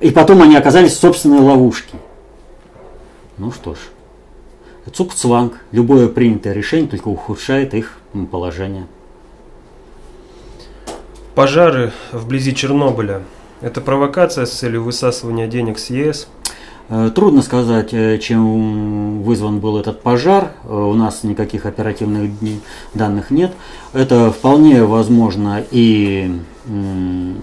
И 0.00 0.10
потом 0.10 0.42
они 0.42 0.54
оказались 0.54 0.92
в 0.92 1.00
собственной 1.00 1.40
ловушке. 1.40 1.96
Ну 3.38 3.52
что 3.52 3.74
ж, 3.74 3.78
цукцванг. 4.92 5.58
Любое 5.72 6.06
принятое 6.08 6.52
решение 6.52 6.88
только 6.88 7.08
ухудшает 7.08 7.72
их 7.72 8.00
положение. 8.30 8.86
Пожары 11.34 11.92
вблизи 12.12 12.54
Чернобыля. 12.54 13.22
Это 13.62 13.80
провокация 13.80 14.44
с 14.44 14.50
целью 14.50 14.82
высасывания 14.82 15.46
денег 15.46 15.78
с 15.78 15.88
ЕС– 15.88 16.28
трудно 17.14 17.40
сказать, 17.42 17.90
э, 17.92 18.18
чем 18.18 19.22
вызван 19.22 19.60
был 19.60 19.78
этот 19.78 20.02
пожар. 20.02 20.52
Э, 20.64 20.74
у 20.74 20.94
нас 20.94 21.22
никаких 21.22 21.64
оперативных 21.64 22.32
данных 22.94 23.30
нет. 23.30 23.52
Это 23.92 24.32
вполне 24.32 24.84
возможно 24.84 25.62
и 25.70 26.32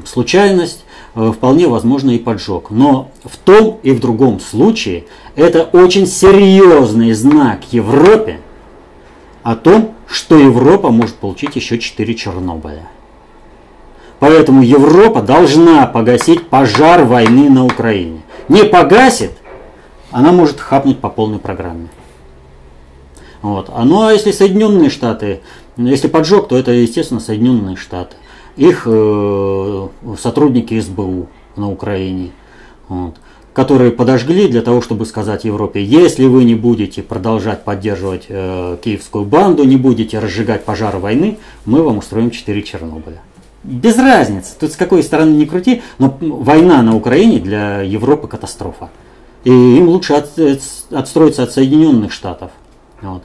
случайность, 0.05 0.85
вполне 1.13 1.67
возможно 1.67 2.11
и 2.11 2.19
поджог. 2.19 2.69
Но 2.69 3.09
в 3.25 3.35
том 3.37 3.79
и 3.83 3.91
в 3.91 3.99
другом 3.99 4.39
случае 4.39 5.05
это 5.35 5.63
очень 5.63 6.05
серьезный 6.05 7.11
знак 7.13 7.61
Европе 7.71 8.39
о 9.43 9.55
том, 9.55 9.95
что 10.07 10.37
Европа 10.37 10.91
может 10.91 11.15
получить 11.15 11.55
еще 11.55 11.77
4 11.77 12.15
Чернобыля. 12.15 12.87
Поэтому 14.19 14.61
Европа 14.61 15.21
должна 15.21 15.85
погасить 15.87 16.47
пожар 16.47 17.03
войны 17.03 17.49
на 17.49 17.65
Украине 17.65 18.21
не 18.49 18.63
погасит, 18.63 19.31
она 20.11 20.31
может 20.31 20.59
хапнуть 20.59 20.99
по 20.99 21.09
полной 21.09 21.39
программе. 21.39 21.89
Вот. 23.41 23.69
А 23.73 23.83
ну 23.83 24.03
а 24.03 24.13
если 24.13 24.31
Соединенные 24.31 24.89
Штаты, 24.89 25.41
если 25.77 26.07
поджог, 26.07 26.47
то 26.47 26.57
это, 26.57 26.71
естественно, 26.71 27.19
Соединенные 27.19 27.75
Штаты. 27.75 28.15
Их 28.55 28.83
э, 28.85 29.87
сотрудники 30.19 30.79
СБУ 30.79 31.27
на 31.55 31.69
Украине, 31.69 32.31
вот, 32.89 33.15
которые 33.53 33.91
подожгли 33.91 34.47
для 34.47 34.63
того, 34.63 34.81
чтобы 34.81 35.05
сказать 35.05 35.45
Европе, 35.45 35.83
если 35.83 36.25
вы 36.25 36.43
не 36.43 36.55
будете 36.55 37.03
продолжать 37.03 37.63
поддерживать 37.63 38.25
э, 38.29 38.77
киевскую 38.83 39.25
банду, 39.25 39.63
не 39.63 39.77
будете 39.77 40.17
разжигать 40.17 40.65
пожар 40.65 40.97
войны, 40.97 41.37
мы 41.65 41.83
вам 41.83 41.99
устроим 41.99 42.31
4 42.31 42.63
Чернобыля 42.63 43.21
без 43.67 43.97
разницы, 43.97 44.53
тут 44.57 44.71
с 44.71 44.75
какой 44.75 45.03
стороны 45.03 45.35
не 45.35 45.45
крути, 45.45 45.81
но 45.99 46.17
война 46.19 46.81
на 46.81 46.95
Украине 46.95 47.39
для 47.39 47.81
Европы 47.81 48.27
катастрофа. 48.27 48.89
И 49.43 49.51
им 49.51 49.89
лучше 49.89 50.13
от, 50.13 50.31
отстроиться 50.91 51.43
от 51.43 51.51
Соединенных 51.51 52.11
Штатов. 52.11 52.51
Вот. 53.01 53.23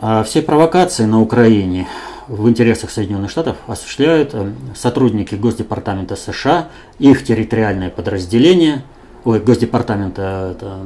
А 0.00 0.22
все 0.24 0.42
провокации 0.42 1.04
на 1.04 1.20
Украине 1.20 1.88
в 2.28 2.48
интересах 2.48 2.90
Соединенных 2.90 3.30
Штатов 3.30 3.56
осуществляют 3.66 4.30
э, 4.32 4.52
сотрудники 4.76 5.34
Госдепартамента 5.34 6.14
США, 6.14 6.68
их 6.98 7.24
территориальное 7.24 7.90
подразделение– 7.90 8.84
ой, 9.24 9.40
Госдепартамента, 9.40 10.56
это, 10.56 10.78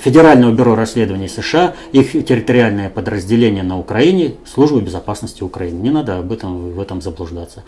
Федерального 0.00 0.52
бюро 0.52 0.74
расследований 0.74 1.28
США, 1.28 1.74
их 1.92 2.12
территориальное 2.12 2.90
подразделение 2.90 3.62
на 3.62 3.78
Украине, 3.78 4.34
Служба 4.52 4.80
безопасности 4.80 5.42
Украины. 5.42 5.80
Не 5.80 5.90
надо 5.90 6.18
об 6.18 6.32
этом, 6.32 6.72
в 6.72 6.80
этом 6.80 7.02
заблуждаться. 7.02 7.62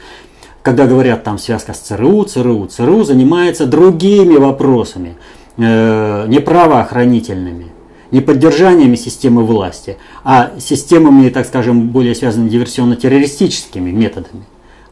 Когда 0.62 0.86
говорят 0.86 1.24
там 1.24 1.38
связка 1.38 1.74
с 1.74 1.78
ЦРУ, 1.78 2.24
ЦРУ, 2.24 2.66
ЦРУ 2.66 3.04
занимается 3.04 3.66
другими 3.66 4.36
вопросами, 4.36 5.16
э, 5.58 6.26
не 6.26 6.40
правоохранительными, 6.40 7.66
не 8.10 8.20
поддержаниями 8.20 8.96
системы 8.96 9.44
власти, 9.44 9.98
а 10.22 10.52
системами, 10.58 11.28
так 11.28 11.46
скажем, 11.46 11.88
более 11.88 12.14
связанными 12.14 12.48
диверсионно-террористическими 12.48 13.90
методами. 13.90 14.44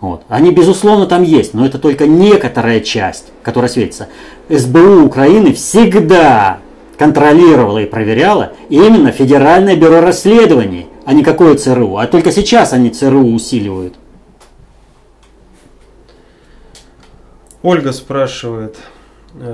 Вот. 0.03 0.25
Они, 0.29 0.51
безусловно, 0.51 1.07
там 1.07 1.23
есть, 1.23 1.55
но 1.55 1.65
это 1.65 1.79
только 1.79 2.09
некоторая 2.09 2.81
часть, 2.81 3.27
которая 3.45 3.71
светится. 3.71 4.09
СБУ 4.49 5.05
Украины 5.05 5.53
всегда 5.55 6.59
контролировало 6.99 7.79
и 7.79 7.87
проверяло 7.87 8.53
именно 8.69 9.13
Федеральное 9.13 9.77
бюро 9.77 10.01
расследований, 10.01 10.89
а 11.05 11.15
не 11.15 11.23
какое 11.23 11.55
ЦРУ. 11.55 11.99
А 11.99 12.09
только 12.09 12.33
сейчас 12.33 12.73
они 12.73 12.91
ЦРУ 12.91 13.33
усиливают. 13.33 13.95
Ольга 17.63 17.93
спрашивает. 17.93 18.77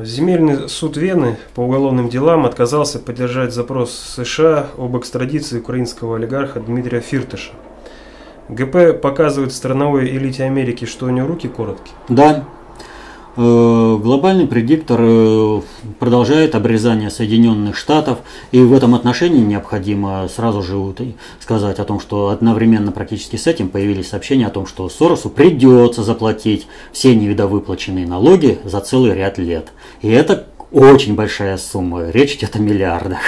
Земельный 0.02 0.70
суд 0.70 0.96
Вены 0.96 1.36
по 1.54 1.60
уголовным 1.60 2.08
делам 2.08 2.46
отказался 2.46 2.98
поддержать 2.98 3.52
запрос 3.52 3.92
США 4.16 4.68
об 4.78 4.96
экстрадиции 4.96 5.60
украинского 5.60 6.16
олигарха 6.16 6.58
Дмитрия 6.58 7.00
Фиртыша. 7.00 7.52
ГП 8.48 9.00
показывает 9.00 9.52
страновой 9.52 10.08
элите 10.08 10.44
Америки, 10.44 10.84
что 10.84 11.06
у 11.06 11.10
него 11.10 11.26
руки 11.26 11.48
короткие. 11.48 11.94
Да, 12.08 12.44
Э, 13.40 13.96
глобальный 14.02 14.48
предиктор 14.48 14.98
э, 15.00 15.60
продолжает 16.00 16.56
обрезание 16.56 17.08
Соединенных 17.08 17.76
Штатов, 17.76 18.18
и 18.50 18.60
в 18.60 18.72
этом 18.72 18.96
отношении 18.96 19.38
необходимо 19.38 20.28
сразу 20.28 20.60
же 20.60 20.76
сказать 21.38 21.78
о 21.78 21.84
том, 21.84 22.00
что 22.00 22.30
одновременно 22.30 22.90
практически 22.90 23.36
с 23.36 23.46
этим 23.46 23.68
появились 23.68 24.08
сообщения 24.08 24.48
о 24.48 24.50
том, 24.50 24.66
что 24.66 24.88
Соросу 24.88 25.30
придется 25.30 26.02
заплатить 26.02 26.66
все 26.90 27.14
невидовыплаченные 27.14 28.08
налоги 28.08 28.58
за 28.64 28.80
целый 28.80 29.14
ряд 29.14 29.38
лет. 29.38 29.68
И 30.02 30.08
это 30.08 30.48
очень 30.72 31.14
большая 31.14 31.58
сумма, 31.58 32.10
речь 32.10 32.34
идет 32.34 32.56
о 32.56 32.58
миллиардах. 32.58 33.20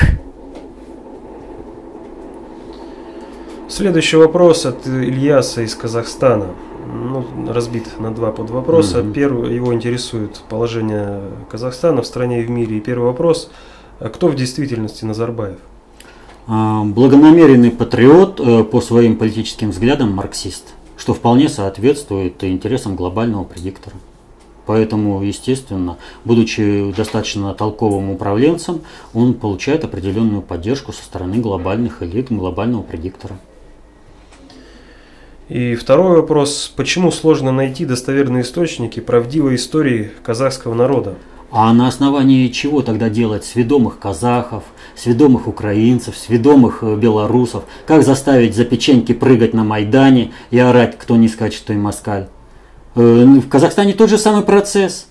Следующий 3.70 4.16
вопрос 4.16 4.66
от 4.66 4.85
Ильяса 4.88 5.62
из 5.62 5.76
Казахстана 5.76 6.48
ну, 6.92 7.24
разбит 7.48 8.00
на 8.00 8.12
два 8.12 8.33
подвопроса. 8.33 9.00
Угу. 9.00 9.12
Первый 9.12 9.54
его 9.54 9.72
интересует 9.72 10.42
положение 10.48 11.20
Казахстана 11.48 12.02
в 12.02 12.06
стране 12.06 12.42
и 12.42 12.44
в 12.44 12.50
мире. 12.50 12.78
И 12.78 12.80
первый 12.80 13.04
вопрос: 13.04 13.48
а 14.00 14.09
кто 14.09 14.26
в 14.26 14.35
действительности 14.35 15.04
Назарбаев? 15.04 15.59
А, 16.48 16.83
благонамеренный 16.83 17.70
патриот 17.70 18.40
э, 18.40 18.64
по 18.64 18.80
своим 18.80 19.16
политическим 19.16 19.70
взглядам 19.70 20.11
марксист, 20.14 20.74
что 20.96 21.14
вполне 21.14 21.48
соответствует 21.48 22.42
интересам 22.42 22.96
глобального 22.96 23.44
предиктора. 23.44 23.94
Поэтому, 24.66 25.22
естественно, 25.22 25.96
будучи 26.24 26.92
достаточно 26.96 27.54
толковым 27.54 28.11
управленцем, 28.11 28.80
он 29.14 29.35
получает 29.35 29.85
определенную 29.85 30.42
поддержку 30.42 30.92
со 30.92 31.04
стороны 31.04 31.37
глобальных 31.37 32.02
элит, 32.02 32.33
глобального 32.33 32.83
предиктора. 32.83 33.37
И 35.50 35.74
второй 35.74 36.14
вопрос, 36.14 36.72
почему 36.76 37.10
сложно 37.10 37.50
найти 37.50 37.84
достоверные 37.84 38.44
источники 38.44 39.00
правдивой 39.00 39.56
истории 39.56 40.12
казахского 40.22 40.74
народа? 40.74 41.14
А 41.50 41.72
на 41.72 41.88
основании 41.88 42.46
чего 42.50 42.82
тогда 42.82 43.08
делать 43.08 43.44
сведомых 43.44 43.98
казахов, 43.98 44.62
сведомых 44.94 45.48
украинцев, 45.48 46.16
сведомых 46.16 46.84
э, 46.84 46.94
белорусов? 46.94 47.64
Как 47.84 48.04
заставить 48.04 48.54
за 48.54 48.64
печеньки 48.64 49.12
прыгать 49.12 49.52
на 49.52 49.64
Майдане 49.64 50.30
и 50.52 50.58
орать, 50.60 50.96
кто 50.96 51.16
не 51.16 51.26
скачет, 51.26 51.64
то 51.64 51.72
и 51.72 51.76
москаль? 51.76 52.28
Э, 52.94 53.24
в 53.24 53.48
Казахстане 53.48 53.94
тот 53.94 54.08
же 54.08 54.18
самый 54.18 54.44
процесс. 54.44 55.08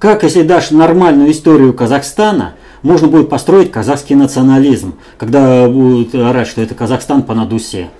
Как, 0.00 0.24
если 0.24 0.42
дашь 0.42 0.72
нормальную 0.72 1.30
историю 1.30 1.72
Казахстана, 1.72 2.56
можно 2.82 3.06
будет 3.06 3.28
построить 3.28 3.70
казахский 3.70 4.16
национализм, 4.16 4.94
когда 5.18 5.68
будут 5.68 6.16
орать, 6.16 6.48
что 6.48 6.62
это 6.62 6.74
Казахстан 6.74 7.22
по 7.22 7.34
надусе 7.34 7.90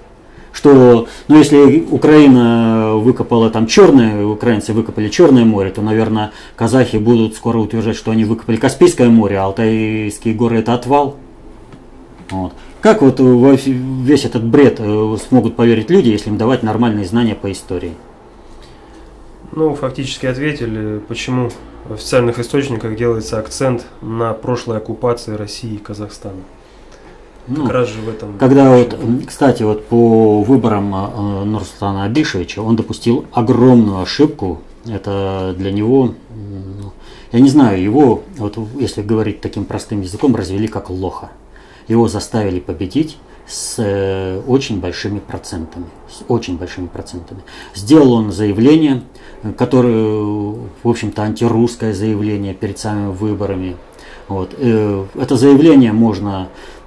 что, 0.59 1.07
ну, 1.29 1.39
если 1.39 1.87
Украина 1.89 2.97
выкопала 2.97 3.49
там 3.49 3.69
черное, 3.69 4.27
украинцы 4.27 4.73
выкопали 4.73 5.09
Черное 5.09 5.45
море, 5.45 5.71
то, 5.71 5.83
наверное, 5.83 6.33
казахи 6.57 6.97
будут 6.97 7.37
скоро 7.37 7.59
утверждать, 7.59 7.95
что 7.97 8.11
они 8.11 8.25
выкопали 8.25 8.57
Каспийское 8.57 9.09
море, 9.09 9.39
а 9.39 9.45
Алтайские 9.45 10.35
горы 10.35 10.59
это 10.59 10.75
отвал. 10.75 11.15
Вот. 12.31 12.55
Как 12.81 13.03
вот 13.03 13.21
весь 13.21 14.25
этот 14.25 14.45
бред 14.45 14.81
э, 14.81 15.17
смогут 15.29 15.55
поверить 15.55 15.91
люди, 15.91 16.09
если 16.09 16.31
им 16.31 16.39
давать 16.39 16.65
нормальные 16.65 17.07
знания 17.07 17.37
по 17.37 17.53
истории? 17.53 17.95
Ну, 19.53 19.77
фактически 19.77 20.27
ответили, 20.27 21.01
почему 21.07 21.51
в 21.85 21.93
официальных 21.93 22.41
источниках 22.41 22.97
делается 22.97 23.39
акцент 23.39 23.87
на 24.03 24.33
прошлой 24.33 24.79
оккупации 24.79 25.37
России 25.37 25.75
и 25.75 25.79
Казахстана. 25.79 26.43
Ну, 27.49 27.65
как 27.65 27.73
раз 27.73 27.89
же 27.89 28.01
в 28.01 28.09
этом. 28.09 28.39
Когда 28.39 28.77
вот, 28.77 28.99
кстати, 29.27 29.63
вот 29.63 29.87
по 29.87 30.43
выборам 30.43 30.95
э, 30.95 31.45
Нурсултана 31.45 32.05
Абишевича 32.05 32.61
он 32.61 32.77
допустил 32.77 33.25
огромную 33.33 34.03
ошибку. 34.03 34.61
Это 34.87 35.55
для 35.57 35.73
него, 35.73 36.15
ну, 36.31 36.93
я 37.33 37.41
не 37.41 37.49
знаю, 37.49 37.83
его, 37.83 38.23
вот 38.37 38.59
если 38.79 39.03
говорить 39.03 39.41
таким 39.41 39.65
простым 39.65 40.03
языком, 40.03 40.37
развели 40.37 40.69
как 40.69 40.91
лоха. 40.91 41.31
Его 41.89 42.07
заставили 42.07 42.61
победить 42.61 43.17
с 43.47 43.77
э, 43.79 44.43
очень 44.47 44.79
большими 44.79 45.21
процентами. 45.21 45.87
С 46.11 46.23
очень 46.29 46.59
большими 46.59 46.87
процентами. 46.87 47.41
Сделал 47.75 48.13
он 48.13 48.31
заявление, 48.31 49.03
которое, 49.57 50.13
в 50.83 50.89
общем-то, 50.89 51.23
антирусское 51.23 51.95
заявление 51.95 52.53
перед 52.53 52.79
самыми 52.79 53.13
выборами. 53.13 53.77
Вот. 54.29 54.55
Э, 54.59 55.07
это 55.15 55.37
заявление 55.37 55.93
можно 55.93 56.49
Э, 56.49 56.78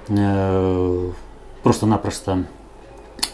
просто-напросто 1.62 2.44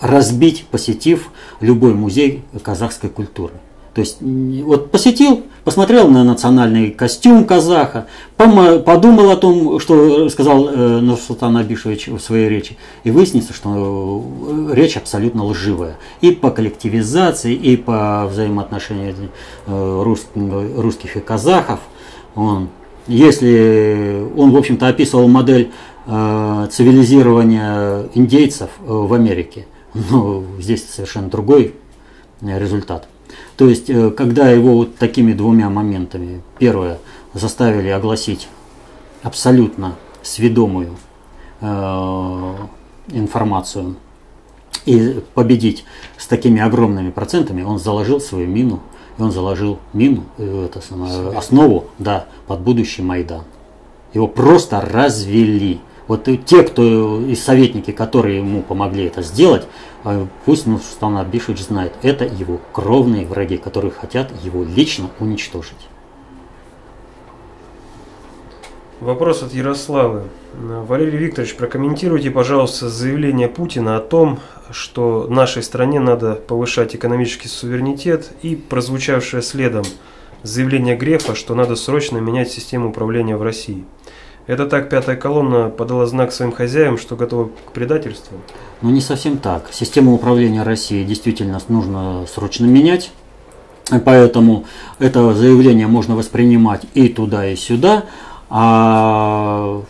разбить, 0.00 0.66
посетив 0.70 1.30
любой 1.60 1.94
музей 1.94 2.44
казахской 2.62 3.10
культуры. 3.10 3.54
То 3.94 4.02
есть 4.02 4.18
вот 4.20 4.92
посетил, 4.92 5.44
посмотрел 5.64 6.08
на 6.08 6.22
национальный 6.22 6.92
костюм 6.92 7.44
казаха, 7.44 8.06
подумал 8.36 9.30
о 9.30 9.36
том, 9.36 9.80
что 9.80 10.28
сказал 10.28 10.68
э, 10.68 11.00
Нурсултан 11.00 11.56
Абишевич 11.56 12.06
в 12.06 12.20
своей 12.20 12.48
речи, 12.48 12.76
и 13.02 13.10
выяснится, 13.10 13.52
что 13.52 14.24
э, 14.46 14.74
речь 14.74 14.96
абсолютно 14.96 15.44
лживая. 15.44 15.96
И 16.20 16.30
по 16.30 16.52
коллективизации, 16.52 17.54
и 17.54 17.76
по 17.76 18.28
взаимоотношению 18.30 19.30
русских 19.66 21.16
и 21.16 21.20
казахов. 21.20 21.80
Он, 22.36 22.68
если 23.08 24.22
он, 24.36 24.52
в 24.52 24.56
общем-то, 24.56 24.86
описывал 24.86 25.26
модель 25.26 25.72
Э, 25.97 25.97
цивилизирования 26.08 28.08
индейцев 28.14 28.70
э, 28.80 28.84
в 28.86 29.12
Америке. 29.12 29.66
Но 29.92 30.42
здесь 30.58 30.88
совершенно 30.88 31.28
другой 31.28 31.74
э, 32.40 32.58
результат. 32.58 33.08
То 33.56 33.68
есть, 33.68 33.90
когда 34.16 34.48
его 34.48 34.74
вот 34.74 34.96
такими 34.96 35.34
двумя 35.34 35.68
моментами, 35.68 36.40
первое, 36.58 36.98
заставили 37.34 37.88
огласить 37.88 38.48
абсолютно 39.22 39.96
сведомую 40.22 40.96
э, 41.60 42.54
информацию 43.08 43.96
и 44.86 45.22
победить 45.34 45.84
с 46.16 46.26
такими 46.26 46.62
огромными 46.62 47.10
процентами, 47.10 47.62
он 47.62 47.78
заложил 47.78 48.20
свою 48.20 48.46
мину, 48.46 48.80
и 49.18 49.22
он 49.22 49.30
заложил 49.30 49.78
мину, 49.92 50.24
это 50.38 50.80
самое, 50.80 51.36
основу 51.36 51.88
да, 51.98 52.26
под 52.46 52.60
будущий 52.60 53.02
Майдан. 53.02 53.42
Его 54.14 54.26
просто 54.26 54.80
развели. 54.80 55.80
Вот 56.08 56.26
те, 56.46 56.62
кто 56.62 57.20
и 57.20 57.34
советники, 57.34 57.90
которые 57.90 58.38
ему 58.38 58.62
помогли 58.62 59.04
это 59.04 59.20
сделать, 59.20 59.66
а, 60.04 60.26
пусть 60.46 60.66
Нурсултан 60.66 61.18
Абишевич 61.18 61.60
знает, 61.60 61.92
это 62.02 62.24
его 62.24 62.58
кровные 62.72 63.26
враги, 63.26 63.58
которые 63.58 63.90
хотят 63.90 64.32
его 64.42 64.64
лично 64.64 65.10
уничтожить. 65.20 65.88
Вопрос 69.00 69.42
от 69.42 69.52
Ярославы. 69.52 70.24
Валерий 70.54 71.18
Викторович, 71.18 71.54
прокомментируйте, 71.56 72.30
пожалуйста, 72.30 72.88
заявление 72.88 73.46
Путина 73.46 73.98
о 73.98 74.00
том, 74.00 74.40
что 74.70 75.26
нашей 75.28 75.62
стране 75.62 76.00
надо 76.00 76.34
повышать 76.34 76.96
экономический 76.96 77.48
суверенитет 77.48 78.32
и 78.42 78.56
прозвучавшее 78.56 79.42
следом 79.42 79.84
заявление 80.42 80.96
Грефа, 80.96 81.34
что 81.34 81.54
надо 81.54 81.76
срочно 81.76 82.16
менять 82.18 82.50
систему 82.50 82.88
управления 82.88 83.36
в 83.36 83.42
России– 83.42 83.84
это 84.48 84.66
так 84.66 84.88
пятая 84.88 85.14
колонна 85.14 85.68
подала 85.68 86.06
знак 86.06 86.32
своим 86.32 86.52
хозяям, 86.52 86.96
что 86.96 87.16
готова 87.16 87.50
к 87.66 87.72
предательству? 87.72 88.38
Ну 88.80 88.90
не 88.90 89.02
совсем 89.02 89.36
так. 89.36 89.68
Систему 89.70 90.14
управления 90.14 90.62
Россией 90.62 91.04
действительно 91.04 91.60
нужно 91.68 92.24
срочно 92.26 92.64
менять. 92.64 93.12
Поэтому 94.04 94.64
это 94.98 95.34
заявление 95.34 95.86
можно 95.86 96.16
воспринимать 96.16 96.82
и 96.94 97.08
туда, 97.08 97.46
и 97.46 97.56
сюда. 97.56 98.04
А 98.48 99.82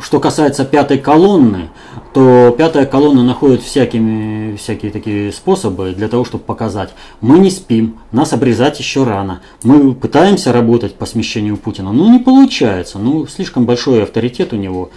что 0.00 0.20
касается 0.20 0.64
пятой 0.64 0.98
колонны, 0.98 1.70
то 2.12 2.54
пятая 2.56 2.86
колонна 2.86 3.22
находит 3.22 3.62
всякими, 3.62 4.56
всякие 4.56 4.90
такие 4.90 5.32
способы 5.32 5.92
для 5.92 6.08
того, 6.08 6.24
чтобы 6.24 6.44
показать, 6.44 6.90
мы 7.20 7.38
не 7.38 7.50
спим, 7.50 7.98
нас 8.12 8.32
обрезать 8.32 8.78
еще 8.78 9.04
рано, 9.04 9.42
мы 9.62 9.94
пытаемся 9.94 10.52
работать 10.52 10.94
по 10.96 11.06
смещению 11.06 11.56
Путина, 11.56 11.92
но 11.92 12.10
не 12.10 12.18
получается, 12.18 12.98
ну 12.98 13.26
слишком 13.26 13.66
большой 13.66 14.02
авторитет 14.02 14.52
у 14.52 14.56
него 14.56 14.90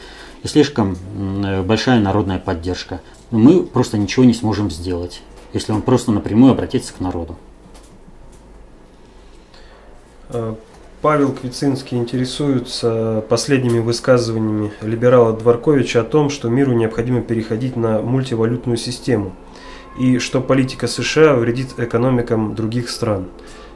и 0.43 0.47
слишком 0.47 0.97
большая 1.65 1.99
народная 1.99 2.39
поддержка. 2.39 3.01
Мы 3.31 3.63
просто 3.63 3.97
ничего 3.97 4.25
не 4.25 4.33
сможем 4.33 4.69
сделать, 4.69 5.21
если 5.53 5.71
он 5.71 5.81
просто 5.81 6.11
напрямую 6.11 6.51
обратится 6.51 6.93
к 6.93 6.99
народу. 6.99 7.37
Павел 11.03 11.33
Квицинский 11.33 11.97
интересуется 11.97 13.25
последними 13.27 13.79
высказываниями 13.79 14.71
либерала 14.81 15.33
Дворковича 15.33 15.99
о 15.99 16.03
том, 16.05 16.29
что 16.29 16.47
миру 16.47 16.71
необходимо 16.71 17.19
переходить 17.19 17.75
на 17.75 18.01
мультивалютную 18.01 18.77
систему 18.77 19.33
и 19.99 20.17
что 20.19 20.39
политика 20.39 20.87
США 20.87 21.35
вредит 21.35 21.77
экономикам 21.77 22.55
других 22.55 22.89
стран. 22.89 23.25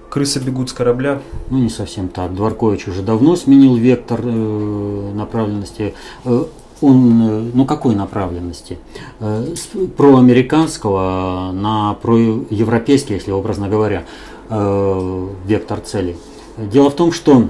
Крысы 0.09 0.39
бегут 0.39 0.69
с 0.69 0.73
корабля. 0.73 1.21
Ну, 1.49 1.57
не 1.57 1.69
совсем 1.69 2.07
так. 2.07 2.33
Дворкович 2.33 2.87
уже 2.87 3.01
давно 3.01 3.35
сменил 3.35 3.75
вектор 3.75 4.21
э, 4.23 5.11
направленности. 5.13 5.95
Э, 6.23 6.45
он, 6.79 7.21
э, 7.21 7.51
ну 7.53 7.65
какой 7.65 7.93
направленности? 7.95 8.79
Э, 9.19 9.53
проамериканского 9.97 11.51
на 11.51 11.93
проевропейский, 11.95 13.15
если 13.15 13.31
образно 13.31 13.67
говоря, 13.67 14.05
э, 14.49 15.27
вектор 15.45 15.81
цели. 15.81 16.15
Дело 16.58 16.89
в 16.89 16.96
том, 16.96 17.12
что 17.12 17.50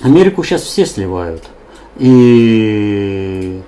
Америку 0.00 0.42
сейчас 0.42 0.62
все 0.62 0.84
сливают. 0.84 1.44
И 1.98 3.60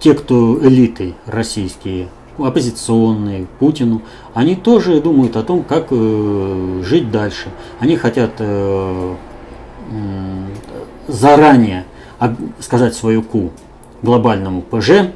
те, 0.00 0.14
кто 0.14 0.58
элиты 0.60 1.14
российские, 1.26 2.08
оппозиционные 2.38 3.46
Путину, 3.58 4.02
они 4.32 4.56
тоже 4.56 5.00
думают 5.00 5.36
о 5.36 5.44
том, 5.44 5.62
как 5.62 5.86
э, 5.90 6.82
жить 6.84 7.10
дальше. 7.10 7.48
Они 7.78 7.96
хотят 7.96 8.32
э, 8.38 9.14
э, 9.90 10.44
заранее 11.06 11.84
сказать 12.58 12.94
свою 12.94 13.22
ку 13.22 13.50
глобальному 14.02 14.62
ПЖ, 14.62 15.10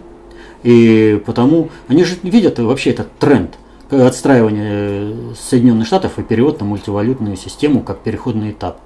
и 0.62 1.21
потому 1.25 1.71
они 1.88 2.05
же 2.05 2.17
видят 2.23 2.59
вообще 2.59 2.91
этот 2.91 3.11
тренд 3.19 3.59
отстраивания 3.90 5.35
Соединенных 5.35 5.87
Штатов 5.87 6.18
и 6.18 6.22
перевод 6.22 6.61
на 6.61 6.66
мультивалютную 6.66 7.37
систему 7.37 7.83
как 7.83 8.01
переходный 8.01 8.51
этап. 8.53 8.79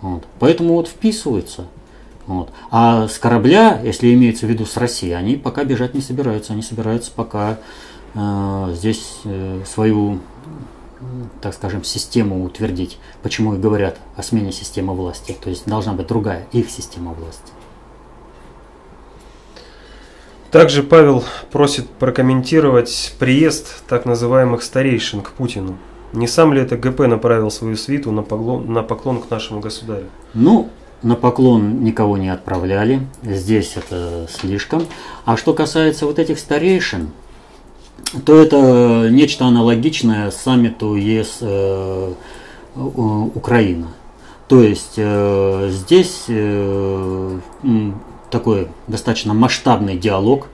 Вот. 0.00 0.24
Поэтому 0.38 0.74
вот 0.74 0.88
вписывается. 0.88 1.66
Вот. 2.26 2.50
А 2.70 3.08
с 3.08 3.18
корабля, 3.18 3.80
если 3.82 4.12
имеется 4.14 4.46
в 4.46 4.48
виду 4.48 4.64
с 4.64 4.76
России, 4.76 5.10
они 5.10 5.36
пока 5.36 5.64
бежать 5.64 5.94
не 5.94 6.00
собираются. 6.00 6.52
Они 6.52 6.62
собираются 6.62 7.10
пока 7.10 7.58
э, 8.14 8.72
здесь 8.74 9.18
э, 9.24 9.62
свою, 9.66 10.20
так 11.40 11.54
скажем, 11.54 11.84
систему 11.84 12.44
утвердить. 12.44 12.98
Почему 13.22 13.54
и 13.54 13.58
говорят 13.58 13.98
о 14.16 14.22
смене 14.22 14.52
системы 14.52 14.94
власти. 14.94 15.36
То 15.42 15.50
есть 15.50 15.66
должна 15.66 15.92
быть 15.92 16.06
другая, 16.06 16.46
их 16.52 16.70
система 16.70 17.12
власти. 17.12 17.53
Также 20.54 20.84
Павел 20.84 21.24
просит 21.50 21.90
прокомментировать 21.90 23.16
приезд 23.18 23.82
так 23.88 24.04
называемых 24.04 24.62
старейшин 24.62 25.20
к 25.20 25.32
Путину. 25.32 25.76
Не 26.12 26.28
сам 26.28 26.52
ли 26.52 26.60
это 26.60 26.76
ГП 26.76 27.00
направил 27.08 27.50
свою 27.50 27.76
свиту 27.76 28.12
на 28.12 28.22
поклон, 28.22 28.72
на 28.72 28.84
поклон 28.84 29.20
к 29.20 29.28
нашему 29.28 29.58
государю? 29.58 30.04
Ну, 30.32 30.68
на 31.02 31.16
поклон 31.16 31.82
никого 31.82 32.16
не 32.18 32.28
отправляли, 32.28 33.00
здесь 33.24 33.72
это 33.74 34.28
слишком. 34.30 34.86
А 35.24 35.36
что 35.36 35.54
касается 35.54 36.06
вот 36.06 36.20
этих 36.20 36.38
старейшин, 36.38 37.08
то 38.24 38.40
это 38.40 39.08
нечто 39.10 39.46
аналогичное 39.46 40.30
саммиту 40.30 40.94
ЕС 40.94 41.38
э, 41.40 42.12
Украина. 42.76 43.88
То 44.46 44.62
есть 44.62 44.94
э, 44.98 45.68
здесь 45.72 46.26
э, 46.28 47.38
такой 48.34 48.68
достаточно 48.88 49.32
масштабный 49.32 49.96
диалог, 49.96 50.48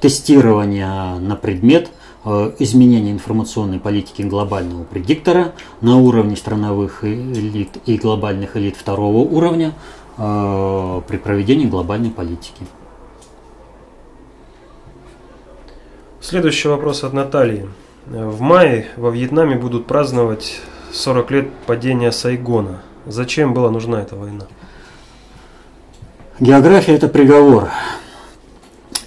тестирование 0.00 1.18
на 1.18 1.36
предмет 1.36 1.90
Э, 2.28 2.50
изменения 2.58 3.12
информационной 3.12 3.78
политики 3.78 4.22
глобального 4.22 4.82
предиктора 4.82 5.52
на 5.80 5.96
уровне 5.96 6.34
страновых 6.34 7.04
элит 7.04 7.78
и 7.86 7.96
глобальных 7.96 8.56
элит 8.56 8.74
второго 8.74 9.18
уровня 9.18 9.74
э, 10.18 11.02
при 11.06 11.18
проведении 11.18 11.66
глобальной 11.66 12.10
политики. 12.10 12.64
Следующий 16.20 16.66
вопрос 16.66 17.04
от 17.04 17.12
Натальи. 17.12 17.68
В 18.06 18.40
мае 18.40 18.88
во 18.96 19.10
Вьетнаме 19.10 19.54
будут 19.54 19.86
праздновать 19.86 20.60
40 20.92 21.30
лет 21.30 21.52
падения 21.66 22.10
Сайгона. 22.10 22.82
Зачем 23.06 23.54
была 23.54 23.70
нужна 23.70 24.02
эта 24.02 24.16
война? 24.16 24.46
География– 26.38 26.92
это 26.94 27.08
приговор. 27.08 27.70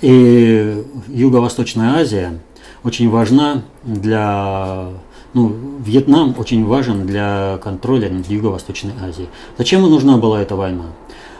И 0.01 0.83
Юго-Восточная 1.07 1.99
Азия– 1.99 2.39
очень 2.83 3.09
важна 3.09 3.63
для 3.83 4.87
ну, 5.33 5.53
Вьетнам 5.79 6.33
очень 6.37 6.65
важен 6.65 7.05
для 7.05 7.59
контроля 7.61 8.09
над 8.09 8.27
Юго-Восточной 8.27 8.93
Азией. 9.01 9.29
Зачем 9.57 9.81
нужна 9.81 10.17
была 10.17 10.41
эта 10.41 10.55
война? 10.55 10.85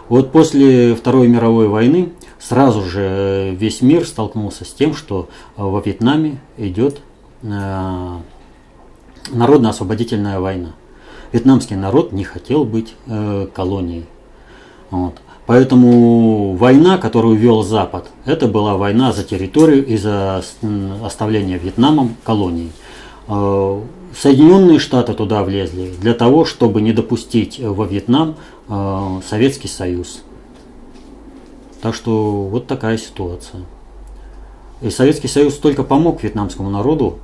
Вот 0.10 0.32
после 0.32 0.96
Второй 0.96 1.28
мировой 1.28 1.68
войны 1.68 2.10
сразу 2.40 2.84
же 2.84 3.56
весь 3.58 3.82
мир 3.82 4.06
столкнулся 4.06 4.66
с 4.66 4.74
тем, 4.74 4.94
что 4.94 5.30
во 5.56 5.80
Вьетнаме 5.82 6.40
идет 6.58 7.00
э, 7.42 8.18
народно-освободительная 9.32 10.40
война. 10.40 10.74
Вьетнамский 11.32 11.76
народ 11.76 12.12
не 12.12 12.24
хотел 12.24 12.66
быть 12.66 12.96
э, 13.08 13.48
колонией. 13.54 14.06
Вот. 14.92 15.16
Поэтому 15.50 16.54
война, 16.54 17.00
которую 17.00 17.36
вел 17.36 17.64
Запад, 17.64 18.12
это 18.26 18.48
была 18.48 18.78
война 18.78 19.12
за 19.14 19.24
территорию 19.24 19.84
и 19.84 19.98
за 19.98 20.44
оставление 21.04 21.58
Вьетнамом 21.58 22.18
колоний. 22.24 22.72
Э, 23.28 23.82
Соединенные 24.16 24.78
Штаты 24.78 25.16
туда 25.16 25.44
влезли 25.44 25.92
для 26.00 26.14
того, 26.14 26.46
чтобы 26.46 26.82
не 26.82 26.94
допустить 26.94 27.60
во 27.60 27.86
Вьетнам 27.86 28.36
э, 28.68 29.22
Советский 29.28 29.70
Союз. 29.70 30.22
Так 31.82 31.96
что 31.96 32.44
вот 32.44 32.68
такая 32.68 33.00
ситуация. 33.00 33.62
И 34.84 34.92
Советский 34.92 35.30
Союз 35.30 35.56
только 35.56 35.84
помог 35.84 36.22
вьетнамскому 36.22 36.70
народу 36.70 37.18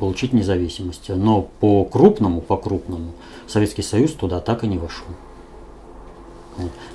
получить 0.00 0.32
независимость. 0.32 1.10
Но 1.10 1.46
по 1.60 1.84
крупному, 1.84 2.40
по 2.40 2.56
крупному 2.56 3.12
Советский 3.46 3.82
Союз 3.82 4.14
туда 4.14 4.40
так 4.40 4.64
и 4.64 4.66
не 4.66 4.78
вошел. 4.78 5.06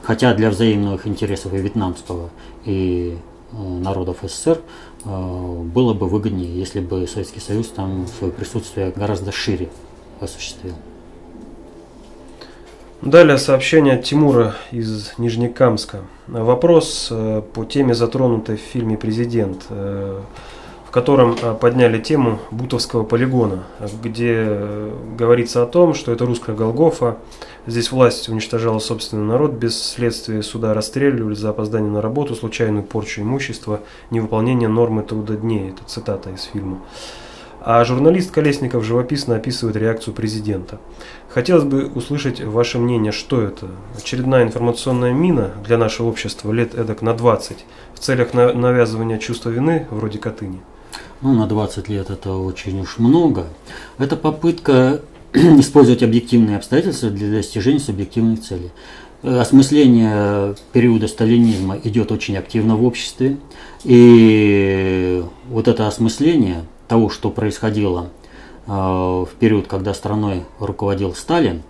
Хотя 0.01 0.33
для 0.33 0.49
взаимных 0.49 1.07
интересов 1.07 1.53
и 1.53 1.57
вьетнамского, 1.57 2.29
и 2.65 3.17
э, 3.51 3.55
народов 3.55 4.17
СССР 4.23 4.61
э, 5.05 5.61
было 5.63 5.93
бы 5.93 6.07
выгоднее, 6.07 6.53
если 6.53 6.79
бы 6.79 7.07
Советский 7.07 7.39
Союз 7.39 7.69
там 7.69 8.07
свое 8.07 8.33
присутствие 8.33 8.91
гораздо 8.95 9.31
шире 9.31 9.69
осуществил. 10.19 10.73
Далее 13.01 13.37
сообщение 13.37 13.95
от 13.95 14.05
Тимура 14.05 14.55
из 14.71 15.13
Нижнекамска. 15.17 16.01
Вопрос 16.27 17.09
э, 17.11 17.41
по 17.53 17.65
теме, 17.65 17.93
затронутой 17.93 18.57
в 18.57 18.61
фильме 18.61 18.97
«Президент», 18.97 19.65
котором 20.93 21.35
подняли 21.59 21.99
тему 21.99 22.39
Бутовского 22.51 23.03
полигона, 23.03 23.63
где 24.01 24.91
говорится 25.17 25.63
о 25.63 25.65
том, 25.65 25.93
что 25.93 26.11
это 26.11 26.25
русская 26.25 26.55
Голгофа, 26.55 27.17
Здесь 27.65 27.93
власть 27.93 28.27
уничтожала 28.27 28.79
собственный 28.79 29.23
народ, 29.23 29.51
без 29.51 29.81
следствия 29.81 30.43
суда 30.43 30.73
расстреливали 30.73 31.33
за 31.33 31.51
опоздание 31.51 31.89
на 31.89 32.01
работу, 32.01 32.35
случайную 32.35 32.83
порчу 32.83 33.21
имущества, 33.21 33.79
невыполнение 34.11 34.67
нормы 34.67 35.01
труда 35.01 35.35
дней. 35.35 35.69
Это 35.69 35.85
цитата 35.85 36.29
из 36.31 36.43
фильма. 36.43 36.81
А 37.61 37.85
журналист 37.85 38.31
Колесников 38.31 38.83
живописно 38.83 39.37
описывает 39.37 39.77
реакцию 39.77 40.13
президента. 40.13 40.79
Хотелось 41.29 41.63
бы 41.63 41.85
услышать 41.85 42.41
ваше 42.41 42.79
мнение, 42.79 43.13
что 43.13 43.41
это? 43.41 43.67
Очередная 43.97 44.43
информационная 44.43 45.13
мина 45.13 45.51
для 45.65 45.77
нашего 45.77 46.07
общества 46.07 46.51
лет 46.51 46.75
эдак 46.75 47.01
на 47.01 47.13
20 47.13 47.63
в 47.93 47.99
целях 47.99 48.33
навязывания 48.33 49.19
чувства 49.19 49.51
вины 49.51 49.87
вроде 49.89 50.19
Катыни? 50.19 50.59
Ну, 51.23 51.31
на 51.31 51.47
20 51.47 51.87
лет 51.87 52.09
это 52.09 52.33
очень 52.33 52.81
уж 52.81 52.99
много. 52.99 53.45
Это 53.97 54.17
попытка 54.17 54.99
использовать 55.33 56.03
объективные 56.03 56.57
обстоятельства 56.57 57.09
для 57.09 57.31
достижения 57.31 57.79
субъективных 57.79 58.41
целей. 58.41 58.71
Э, 59.21 59.39
осмысление 59.39 60.55
периода 60.73 61.07
сталинизма 61.07 61.77
идет 61.81 62.11
очень 62.11 62.35
активно 62.35 62.75
в 62.75 62.83
обществе. 62.83 63.37
И 63.85 65.23
вот 65.47 65.69
это 65.69 65.87
осмысление 65.87 66.65
того, 66.89 67.07
что 67.07 67.29
происходило 67.29 68.09
э, 68.67 68.71
в 68.71 69.29
период, 69.39 69.67
когда 69.67 69.93
страной 69.93 70.43
руководил 70.59 71.15
Сталин, 71.15 71.63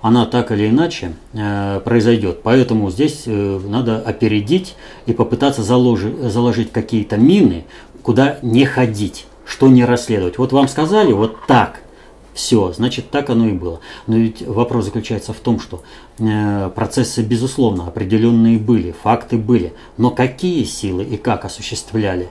она 0.00 0.26
так 0.26 0.50
или 0.50 0.68
иначе 0.68 1.12
э, 1.32 1.80
произойдет. 1.84 2.40
Поэтому 2.42 2.90
здесь 2.90 3.22
надо 3.26 4.00
опередить 4.00 4.74
и 5.06 5.12
попытаться 5.12 5.62
заложить, 5.62 6.18
заложить 6.22 6.72
какие-то 6.72 7.16
мины, 7.16 7.66
куда 8.06 8.38
не 8.40 8.64
ходить, 8.64 9.26
что 9.44 9.66
не 9.66 9.84
расследовать. 9.84 10.38
Вот 10.38 10.52
вам 10.52 10.68
сказали 10.68 11.10
вот 11.12 11.44
так– 11.48 11.80
все, 12.34 12.72
значит, 12.72 13.10
так 13.10 13.30
оно 13.30 13.48
и 13.48 13.52
было. 13.52 13.80
Но 14.06 14.16
ведь 14.16 14.46
вопрос 14.46 14.84
заключается 14.84 15.32
в 15.32 15.38
том, 15.38 15.58
что 15.58 15.82
э, 16.18 16.70
процессы, 16.72 17.22
безусловно, 17.22 17.88
определенные 17.88 18.58
были, 18.58 18.94
факты 19.02 19.38
были. 19.38 19.72
Но 19.96 20.10
какие 20.10 20.62
силы 20.62 21.02
и 21.02 21.16
как 21.16 21.44
осуществляли? 21.46 22.28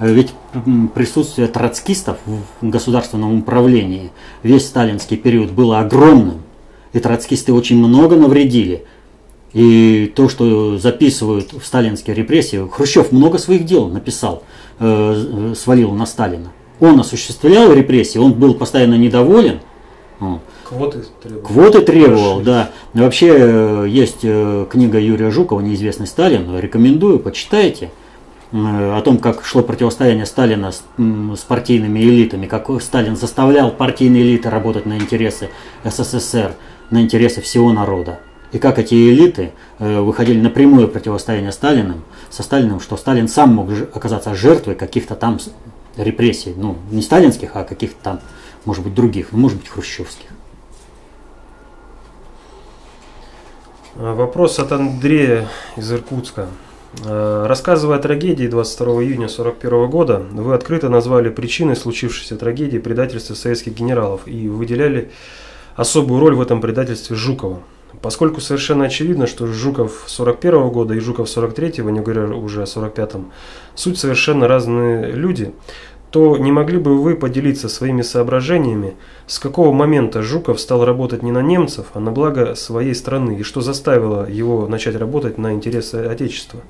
Э, 0.00 0.12
ведь 0.12 0.34
присутствие 0.94 1.48
троцкистов 1.48 2.18
в 2.26 2.68
государственном 2.68 3.38
управлении 3.38 4.10
весь 4.42 4.66
сталинский 4.66 5.16
период 5.16 5.50
было 5.50 5.78
огромным. 5.78 6.42
И 6.92 6.98
троцкисты 6.98 7.54
очень 7.54 7.78
много 7.78 8.16
навредили. 8.16 8.84
И 9.56 10.12
то, 10.14 10.28
что 10.28 10.76
записывают 10.76 11.54
в 11.54 11.64
сталинские 11.64 12.14
репрессии, 12.14 12.68
Хрущев 12.70 13.10
много 13.10 13.38
своих 13.38 13.64
дел 13.64 13.88
написал, 13.88 14.42
э, 14.78 15.54
свалил 15.56 15.92
на 15.92 16.04
Сталина. 16.04 16.52
Он 16.78 17.00
осуществлял 17.00 17.72
репрессии, 17.72 18.18
он 18.18 18.34
был 18.34 18.52
постоянно 18.52 18.96
недоволен. 18.96 19.60
Квоты 20.62 21.04
требовал. 21.22 21.46
Квоты 21.46 21.80
требовал, 21.80 22.40
да. 22.40 22.70
Вообще 22.92 23.34
э, 23.34 23.86
есть 23.88 24.18
э, 24.24 24.66
книга 24.68 25.00
Юрия 25.00 25.30
Жукова 25.30 25.60
«Неизвестный 25.60 26.06
Сталин». 26.06 26.58
Рекомендую, 26.58 27.18
почитайте 27.18 27.90
о 28.52 29.00
том, 29.02 29.16
как 29.16 29.42
шло 29.42 29.62
противостояние 29.62 30.26
Сталина 30.26 30.70
с, 30.70 30.84
с 30.98 31.40
партийными 31.44 32.00
элитами, 32.00 32.44
как 32.44 32.68
Сталин 32.82 33.16
заставлял 33.16 33.70
партийные 33.70 34.22
элиты 34.22 34.50
работать 34.50 34.84
на 34.84 34.98
интересы 34.98 35.48
СССР, 35.82 36.52
на 36.90 37.00
интересы 37.00 37.40
всего 37.40 37.72
народа. 37.72 38.20
И 38.52 38.58
как 38.58 38.78
эти 38.78 38.94
элиты 38.94 39.52
э, 39.78 40.00
выходили 40.00 40.40
на 40.40 40.50
прямое 40.50 40.86
противостояние 40.86 41.52
Сталиным, 41.52 42.04
со 42.30 42.42
Сталиным, 42.42 42.80
что 42.80 42.96
Сталин 42.96 43.28
сам 43.28 43.54
мог 43.54 43.70
оказаться 43.92 44.34
жертвой 44.34 44.74
каких-то 44.74 45.14
там 45.14 45.38
репрессий. 45.96 46.54
Ну, 46.56 46.76
не 46.90 47.02
сталинских, 47.02 47.50
а 47.54 47.64
каких-то 47.64 47.96
там, 48.02 48.20
может 48.64 48.84
быть, 48.84 48.94
других, 48.94 49.28
ну, 49.32 49.38
может 49.38 49.58
быть, 49.58 49.68
хрущевских. 49.68 50.28
А, 53.96 54.14
вопрос 54.14 54.58
от 54.58 54.72
Андрея 54.72 55.48
из 55.76 55.90
Иркутска. 55.90 56.48
А, 57.04 57.46
рассказывая 57.46 57.98
о 57.98 58.00
трагедии 58.00 58.46
22 58.46 58.86
июня 59.02 59.26
1941 59.26 59.90
года, 59.90 60.18
вы 60.32 60.54
открыто 60.54 60.88
назвали 60.88 61.30
причиной 61.30 61.76
случившейся 61.76 62.36
трагедии 62.36 62.78
предательства 62.78 63.34
советских 63.34 63.74
генералов 63.74 64.22
и 64.26 64.48
выделяли 64.48 65.10
особую 65.76 66.20
роль 66.20 66.34
в 66.34 66.40
этом 66.40 66.60
предательстве 66.60 67.16
Жукова. 67.16 67.60
Поскольку 68.02 68.40
совершенно 68.40 68.84
очевидно, 68.84 69.26
что 69.26 69.46
Жуков 69.46 70.04
41 70.06 70.68
года 70.68 70.94
и 70.94 71.00
Жуков 71.00 71.28
43, 71.28 71.82
не 71.84 72.00
говоря 72.00 72.26
уже 72.26 72.62
о 72.62 72.64
45-м, 72.64 73.32
суть 73.74 73.98
совершенно 73.98 74.46
разные 74.48 75.12
люди, 75.12 75.54
то 76.16 76.38
не 76.38 76.50
могли 76.50 76.78
бы 76.78 76.96
вы 76.96 77.14
поделиться 77.14 77.68
своими 77.68 78.00
соображениями, 78.00 78.94
с 79.26 79.38
какого 79.38 79.70
момента 79.70 80.22
Жуков 80.22 80.58
стал 80.58 80.82
работать 80.82 81.22
не 81.22 81.30
на 81.30 81.42
немцев, 81.42 81.88
а 81.92 82.00
на 82.00 82.10
благо 82.10 82.54
своей 82.54 82.94
страны, 82.94 83.36
и 83.40 83.42
что 83.42 83.60
заставило 83.60 84.26
его 84.26 84.66
начать 84.66 84.96
работать 84.96 85.36
на 85.36 85.52
интересы 85.52 85.96
Отечества? 85.96 86.60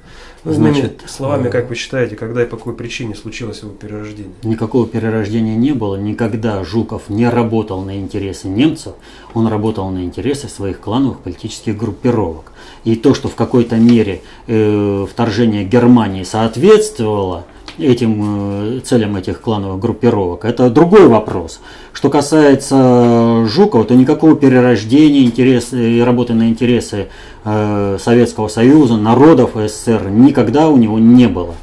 Ну, 0.42 0.52
Значит, 0.52 1.04
словами, 1.06 1.46
э, 1.46 1.50
как 1.50 1.68
вы 1.68 1.76
считаете, 1.76 2.16
когда 2.16 2.42
и 2.42 2.46
по 2.46 2.56
какой 2.56 2.74
причине 2.74 3.14
случилось 3.14 3.62
его 3.62 3.70
перерождение? 3.70 4.34
Никакого 4.42 4.84
перерождения 4.88 5.54
не 5.54 5.74
было, 5.74 5.94
никогда 5.94 6.64
Жуков 6.64 7.08
не 7.08 7.28
работал 7.28 7.82
на 7.82 8.00
интересы 8.00 8.48
немцев, 8.48 8.94
он 9.32 9.46
работал 9.46 9.88
на 9.90 10.02
интересы 10.02 10.48
своих 10.48 10.80
клановых 10.80 11.20
политических 11.20 11.76
группировок. 11.76 12.50
И 12.82 12.96
то, 12.96 13.14
что 13.14 13.28
в 13.28 13.36
какой-то 13.36 13.76
мере 13.76 14.22
э, 14.48 15.06
вторжение 15.08 15.62
Германии 15.62 16.24
соответствовало– 16.24 17.46
этим 17.78 18.76
э, 18.76 18.80
целям 18.80 19.16
этих 19.16 19.40
клановых 19.40 19.78
группировок. 19.80 20.44
Это 20.44 20.70
другой 20.70 21.08
вопрос. 21.08 21.60
Что 21.92 22.10
касается 22.10 23.44
Жукова, 23.46 23.84
то 23.84 23.94
никакого 23.94 24.36
перерождения 24.36 25.24
интереса 25.24 25.76
и 25.76 26.00
работы 26.00 26.34
на 26.34 26.48
интересы 26.48 27.08
э, 27.44 27.98
Советского 28.00 28.48
Союза, 28.48 28.96
народов 28.96 29.52
СССР 29.54 30.08
никогда 30.08 30.68
у 30.68 30.76
него 30.76 30.98
не 30.98 31.28
было. 31.28 31.54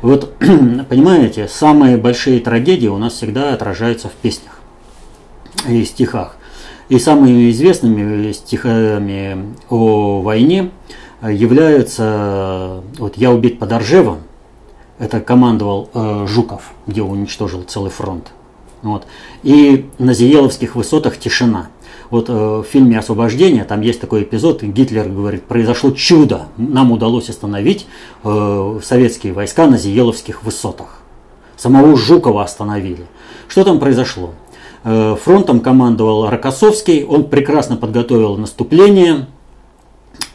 Вот, 0.00 0.34
понимаете, 0.88 1.48
самые 1.48 1.96
большие 1.96 2.40
трагедии 2.40 2.88
у 2.88 2.98
нас 2.98 3.14
всегда 3.14 3.52
отражаются 3.52 4.08
в 4.08 4.12
песнях 4.12 4.60
и 5.68 5.84
стихах. 5.84 6.36
И 6.88 6.98
самыми 6.98 7.50
известными 7.50 8.32
стихами 8.32 9.54
о 9.68 10.22
войне 10.22 10.70
являются 11.22 12.82
вот 12.98 13.18
«Я 13.18 13.30
убит 13.30 13.58
под 13.58 13.72
Оржевом», 13.72 14.20
это 14.98 15.20
командовал 15.20 15.90
э, 15.94 16.26
Жуков, 16.28 16.72
где 16.86 17.02
уничтожил 17.02 17.62
целый 17.62 17.90
фронт. 17.90 18.32
Вот. 18.82 19.06
И 19.42 19.86
на 19.98 20.12
Зиеловских 20.12 20.76
высотах 20.76 21.18
тишина. 21.18 21.68
Вот 22.10 22.28
э, 22.28 22.32
в 22.32 22.64
фильме 22.64 22.98
«Освобождение» 22.98 23.64
там 23.64 23.80
есть 23.80 24.00
такой 24.00 24.22
эпизод, 24.22 24.62
Гитлер 24.62 25.08
говорит, 25.08 25.44
произошло 25.44 25.90
чудо, 25.90 26.46
нам 26.56 26.90
удалось 26.92 27.28
остановить 27.28 27.86
э, 28.24 28.80
советские 28.82 29.32
войска 29.32 29.66
на 29.66 29.78
Зиеловских 29.78 30.42
высотах. 30.42 31.00
Самого 31.56 31.96
Жукова 31.96 32.44
остановили. 32.44 33.06
Что 33.48 33.64
там 33.64 33.78
произошло? 33.78 34.30
Э, 34.84 35.16
фронтом 35.22 35.60
командовал 35.60 36.30
Рокоссовский, 36.30 37.04
он 37.04 37.24
прекрасно 37.24 37.76
подготовил 37.76 38.36
наступление, 38.36 39.26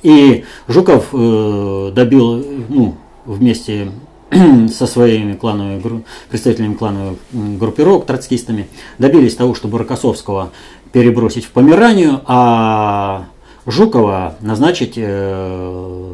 и 0.04 0.44
Жуков 0.68 1.08
э, 1.14 1.92
добил 1.96 2.44
ну, 2.70 2.96
вместе 3.26 3.92
со 4.74 4.88
своими 4.88 5.34
клановыми, 5.34 6.04
представителями 6.30 6.74
клановых 6.74 7.20
группировок, 7.32 8.06
троцкистами, 8.06 8.68
добились 8.98 9.36
того, 9.36 9.54
чтобы 9.56 9.78
Рокоссовского 9.78 10.52
перебросить 10.92 11.46
в 11.46 11.50
Померанию, 11.50 12.22
а 12.26 13.26
Жукова 13.66 14.36
назначить 14.42 14.94
э, 14.98 16.14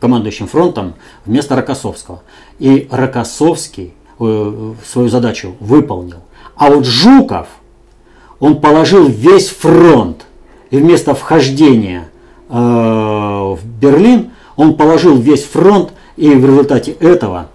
командующим 0.00 0.46
фронтом 0.46 0.94
вместо 1.26 1.56
Рокоссовского. 1.56 2.22
И 2.58 2.88
Рокоссовский 2.90 3.94
э, 4.18 4.74
свою 4.86 5.08
задачу 5.08 5.56
выполнил. 5.60 6.18
А 6.56 6.70
вот 6.70 6.86
Жуков, 6.86 7.48
он 8.38 8.60
положил 8.60 9.08
весь 9.08 9.48
фронт, 9.48 10.24
и 10.70 10.76
вместо 10.76 11.14
вхождения 11.14 12.08
э, 12.48 12.54
в 12.54 13.58
Берлин, 13.80 14.30
он 14.56 14.76
положил 14.76 15.16
весь 15.18 15.44
фронт, 15.44 15.92
и 16.16 16.30
в 16.30 16.46
результате 16.46 16.92
этого 16.92 17.48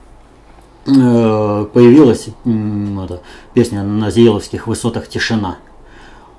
появилась 0.86 2.28
это, 2.46 3.22
песня 3.54 3.84
«На 3.84 4.12
Зиеловских 4.12 4.68
высотах 4.68 5.08
тишина». 5.08 5.58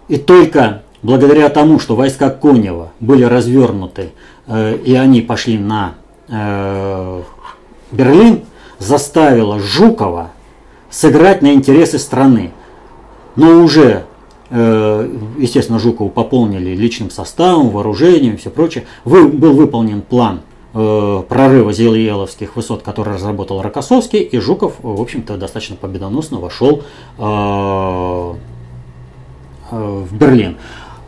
И 0.09 0.17
только 0.17 0.83
благодаря 1.03 1.49
тому, 1.49 1.79
что 1.79 1.95
войска 1.95 2.31
Конева 2.31 2.93
были 3.01 3.23
развернуты, 3.23 4.13
э, 4.47 4.77
и 4.77 4.95
они 4.95 5.23
пошли 5.23 5.59
на 5.59 5.95
э, 6.29 7.23
Берлин, 7.93 8.41
заставила 8.79 9.61
Жукова 9.61 10.31
сыграть 10.91 11.43
на 11.43 11.53
интересы 11.55 11.99
страны. 11.99 12.53
Но 13.37 13.63
уже, 13.63 14.05
естественно, 14.51 15.79
Жукову 15.79 16.11
пополнили 16.11 16.75
личным 16.75 17.11
составом, 17.11 17.71
вооружением 17.71 18.35
и 18.35 18.37
все 18.37 18.51
прочее. 18.51 18.87
был 19.05 19.53
выполнен 19.53 20.03
план 20.03 20.41
Э, 20.73 21.25
прорыва 21.29 21.73
Зелиеловских 21.73 22.55
высот, 22.55 22.83
который 22.83 23.15
разработал 23.15 23.61
Рокоссовский, 23.61 24.21
и 24.21 24.39
Жуков, 24.39 24.75
в 24.81 25.01
общем-то, 25.01 25.37
достаточно 25.37 25.75
победоносно 25.75 26.39
вошел 26.39 26.85
э, 27.19 28.35
э, 29.73 30.05
в 30.09 30.15
Берлин. 30.15 30.59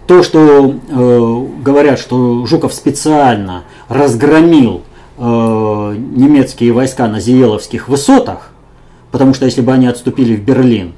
То, 0.09 0.25
что 0.25 0.75
говорят, 1.62 2.01
что 2.01 2.44
Жуков 2.44 2.75
специально 2.75 3.62
разгромил 3.88 4.83
немецкие 5.16 6.72
войска 6.72 7.07
на 7.07 7.20
Зиеловских 7.20 7.88
высотах, 7.88 8.51
потому 9.12 9.33
что 9.33 9.44
если 9.44 9.61
бы 9.61 9.72
они 9.72 9.87
отступили 9.87 10.35
в 10.35 10.42
Берлин, 10.42 10.94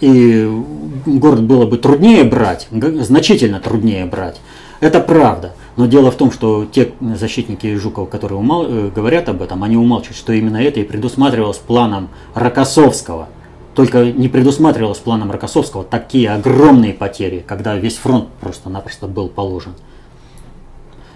и 0.00 0.62
город 1.06 1.44
было 1.44 1.66
бы 1.66 1.78
труднее 1.78 2.24
брать, 2.24 2.66
значительно 2.72 3.60
труднее 3.60 4.04
брать, 4.04 4.40
это 4.80 4.98
правда. 5.00 5.54
Но 5.78 5.86
дело 5.86 6.10
в 6.10 6.16
том, 6.16 6.32
что 6.32 6.64
те 6.64 6.90
защитники 7.00 7.72
Жукова, 7.76 8.06
которые 8.06 8.36
умал, 8.36 8.66
э, 8.66 8.90
говорят 8.92 9.28
об 9.28 9.42
этом, 9.42 9.62
они 9.62 9.76
умалчивают, 9.76 10.16
что 10.16 10.32
именно 10.32 10.56
это 10.56 10.80
и 10.80 10.82
предусматривалось 10.82 11.58
планом 11.58 12.08
Рокоссовского. 12.34 13.28
Только 13.76 14.10
не 14.10 14.26
предусматривалось 14.26 14.98
планом 14.98 15.30
Рокоссовского 15.30 15.84
такие 15.84 16.30
огромные 16.30 16.94
потери, 16.94 17.44
когда 17.46 17.76
весь 17.76 17.96
фронт 17.96 18.26
просто-напросто 18.40 19.06
был 19.06 19.28
положен. 19.28 19.74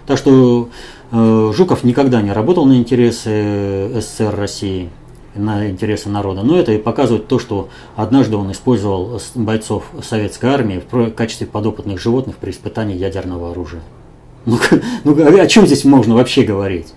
Так 0.06 0.16
что 0.16 0.68
э, 1.10 1.52
Жуков 1.56 1.82
никогда 1.82 2.22
не 2.22 2.30
работал 2.30 2.64
на 2.64 2.76
интересы 2.76 3.90
СССР 3.96 4.32
России, 4.32 4.90
на 5.34 5.70
интересы 5.70 6.08
народа. 6.08 6.44
Но 6.44 6.56
это 6.56 6.70
и 6.70 6.78
показывает 6.78 7.26
то, 7.26 7.40
что 7.40 7.68
однажды 7.96 8.36
он 8.36 8.52
использовал 8.52 9.20
бойцов 9.34 9.90
советской 10.04 10.50
армии 10.50 10.80
в 10.88 11.10
качестве 11.10 11.48
подопытных 11.48 12.00
животных 12.00 12.36
при 12.36 12.52
испытании 12.52 12.96
ядерного 12.96 13.50
оружия. 13.50 13.82
Ну, 14.46 14.58
ну 15.04 15.40
о 15.40 15.46
чем 15.46 15.66
здесь 15.66 15.84
можно 15.84 16.14
вообще 16.14 16.42
говорить? 16.42 16.94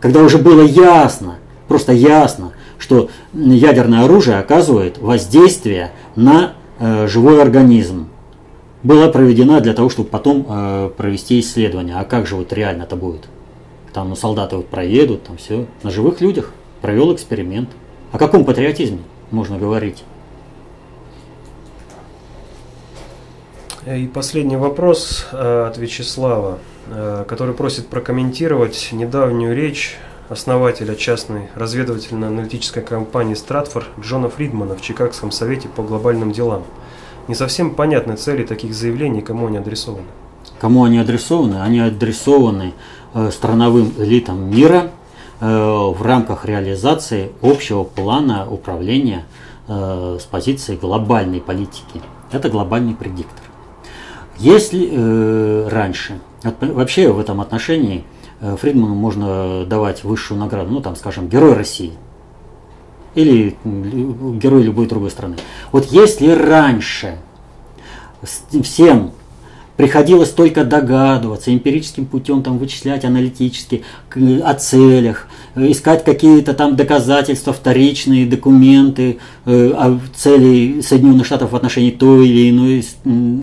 Когда 0.00 0.22
уже 0.22 0.38
было 0.38 0.62
ясно, 0.62 1.36
просто 1.66 1.92
ясно, 1.92 2.52
что 2.78 3.10
ядерное 3.34 4.04
оружие 4.04 4.38
оказывает 4.38 4.98
воздействие 4.98 5.92
на 6.16 6.54
э, 6.78 7.06
живой 7.08 7.42
организм. 7.42 8.08
Была 8.84 9.08
проведена 9.08 9.60
для 9.60 9.74
того, 9.74 9.88
чтобы 9.88 10.08
потом 10.08 10.46
э, 10.48 10.90
провести 10.96 11.40
исследование. 11.40 11.96
А 11.96 12.04
как 12.04 12.26
же 12.26 12.36
вот 12.36 12.52
реально 12.52 12.84
это 12.84 12.94
будет? 12.94 13.28
Там 13.92 14.10
ну, 14.10 14.16
солдаты 14.16 14.56
вот 14.56 14.68
проедут, 14.68 15.24
там 15.24 15.36
все. 15.36 15.66
На 15.82 15.90
живых 15.90 16.20
людях 16.20 16.52
провел 16.80 17.12
эксперимент. 17.12 17.70
О 18.12 18.18
каком 18.18 18.44
патриотизме 18.44 19.00
можно 19.32 19.58
говорить? 19.58 20.04
И 23.96 24.06
последний 24.06 24.58
вопрос 24.58 25.26
э, 25.32 25.66
от 25.66 25.78
Вячеслава, 25.78 26.58
э, 26.88 27.24
который 27.26 27.54
просит 27.54 27.88
прокомментировать 27.88 28.90
недавнюю 28.92 29.56
речь 29.56 29.96
основателя 30.28 30.94
частной 30.94 31.48
разведывательно-аналитической 31.54 32.82
компании 32.82 33.32
«Стратфор» 33.32 33.86
Джона 33.98 34.28
Фридмана 34.28 34.76
в 34.76 34.82
Чикагском 34.82 35.30
совете 35.30 35.68
по 35.68 35.82
глобальным 35.82 36.32
делам. 36.32 36.64
Не 37.28 37.34
совсем 37.34 37.74
понятны 37.74 38.16
цели 38.16 38.44
таких 38.44 38.74
заявлений, 38.74 39.22
кому 39.22 39.46
они 39.46 39.56
адресованы. 39.56 40.04
Кому 40.60 40.84
они 40.84 40.98
адресованы? 40.98 41.62
Они 41.62 41.80
адресованы 41.80 42.74
э, 43.14 43.30
страновым 43.30 43.94
элитам 43.96 44.50
мира 44.50 44.90
в 45.40 46.02
рамках 46.02 46.46
реализации 46.46 47.30
общего 47.42 47.84
плана 47.84 48.50
управления 48.50 49.24
с 49.68 50.24
позиции 50.28 50.74
глобальной 50.74 51.40
политики. 51.40 52.02
Это 52.32 52.48
глобальный 52.48 52.96
предиктор. 52.96 53.47
Если 54.38 54.88
э, 54.90 55.68
раньше, 55.68 56.20
вообще 56.42 57.10
в 57.10 57.18
этом 57.18 57.40
отношении 57.40 58.04
э, 58.40 58.56
Фридману 58.56 58.94
можно 58.94 59.64
давать 59.66 60.04
высшую 60.04 60.38
награду, 60.38 60.70
ну 60.70 60.80
там, 60.80 60.94
скажем, 60.94 61.28
Герой 61.28 61.54
России 61.54 61.92
или 63.14 63.56
Герой 63.64 64.62
любой 64.62 64.86
другой 64.86 65.10
страны. 65.10 65.36
Вот 65.72 65.86
если 65.86 66.30
раньше 66.30 67.18
всем 68.22 69.12
приходилось 69.78 70.30
только 70.30 70.64
догадываться, 70.64 71.54
эмпирическим 71.54 72.04
путем 72.04 72.42
там 72.42 72.58
вычислять 72.58 73.04
аналитически 73.04 73.84
о 74.12 74.54
целях, 74.54 75.28
искать 75.54 76.04
какие-то 76.04 76.52
там 76.52 76.74
доказательства, 76.74 77.52
вторичные 77.52 78.26
документы 78.26 79.18
э, 79.46 79.70
о 79.70 80.00
цели 80.16 80.80
Соединенных 80.80 81.26
Штатов 81.26 81.52
в 81.52 81.56
отношении 81.56 81.92
той 81.92 82.28
или 82.28 82.50
иной 82.50 82.84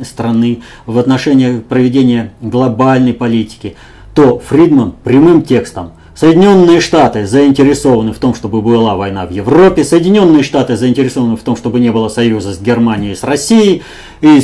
страны, 0.03 0.61
в 0.85 0.99
отношении 0.99 1.59
проведения 1.59 2.33
глобальной 2.41 3.13
политики, 3.13 3.77
то 4.13 4.37
Фридман 4.39 4.93
прямым 5.03 5.41
текстом– 5.41 5.93
Соединенные 6.15 6.79
Штаты 6.79 7.27
заинтересованы 7.27 8.13
в 8.13 8.19
том, 8.19 8.33
чтобы 8.33 8.61
была 8.61 8.95
война 8.95 9.25
в 9.25 9.31
Европе. 9.31 9.83
Соединенные 9.83 10.43
Штаты 10.43 10.77
заинтересованы 10.77 11.35
в 11.35 11.41
том, 11.41 11.57
чтобы 11.57 11.81
не 11.81 11.91
было 11.91 12.07
союза 12.07 12.53
с 12.53 12.61
Германией, 12.61 13.15
с 13.15 13.23
Россией. 13.23 13.83
И 14.21 14.39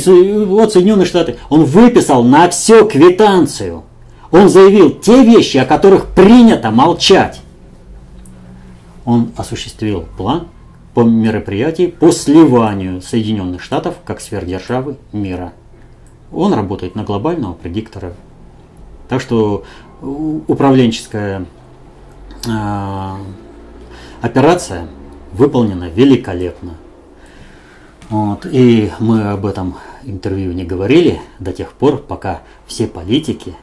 вот 0.46 0.74
Соединенные 0.74 1.06
Штаты, 1.06 1.36
он 1.48 1.64
выписал 1.64 2.24
на 2.24 2.50
все 2.50 2.86
квитанцию. 2.86 3.84
Он 4.30 4.50
заявил 4.50 4.90
те 4.90 5.24
вещи, 5.24 5.56
о 5.56 5.64
которых 5.64 6.08
принято 6.08 6.70
молчать. 6.70 7.40
Он 9.06 9.30
осуществил 9.38 10.04
план 10.18 10.48
по 10.92 11.02
мероприятию 11.02 11.90
по 11.90 12.10
сливанию 12.12 13.00
Соединенных 13.00 13.62
Штатов 13.62 13.94
как 14.04 14.20
сверхдержавы 14.20 14.98
мира. 15.12 15.54
Он 16.30 16.52
работает 16.52 16.96
на 16.96 17.02
глобального 17.02 17.54
предиктора. 17.54 18.12
Так 19.08 19.22
что 19.22 19.64
управленческая 20.02 21.46
операция 24.20 24.88
выполнена 25.32 25.88
великолепно. 25.88 26.74
Вот. 28.10 28.46
И 28.50 28.90
мы 28.98 29.30
об 29.30 29.46
этом 29.46 29.76
интервью 30.04 30.52
не 30.52 30.64
говорили 30.64 31.20
до 31.38 31.52
тех 31.52 31.72
пор, 31.72 31.98
пока 31.98 32.42
все 32.66 32.86
политики, 32.86 33.54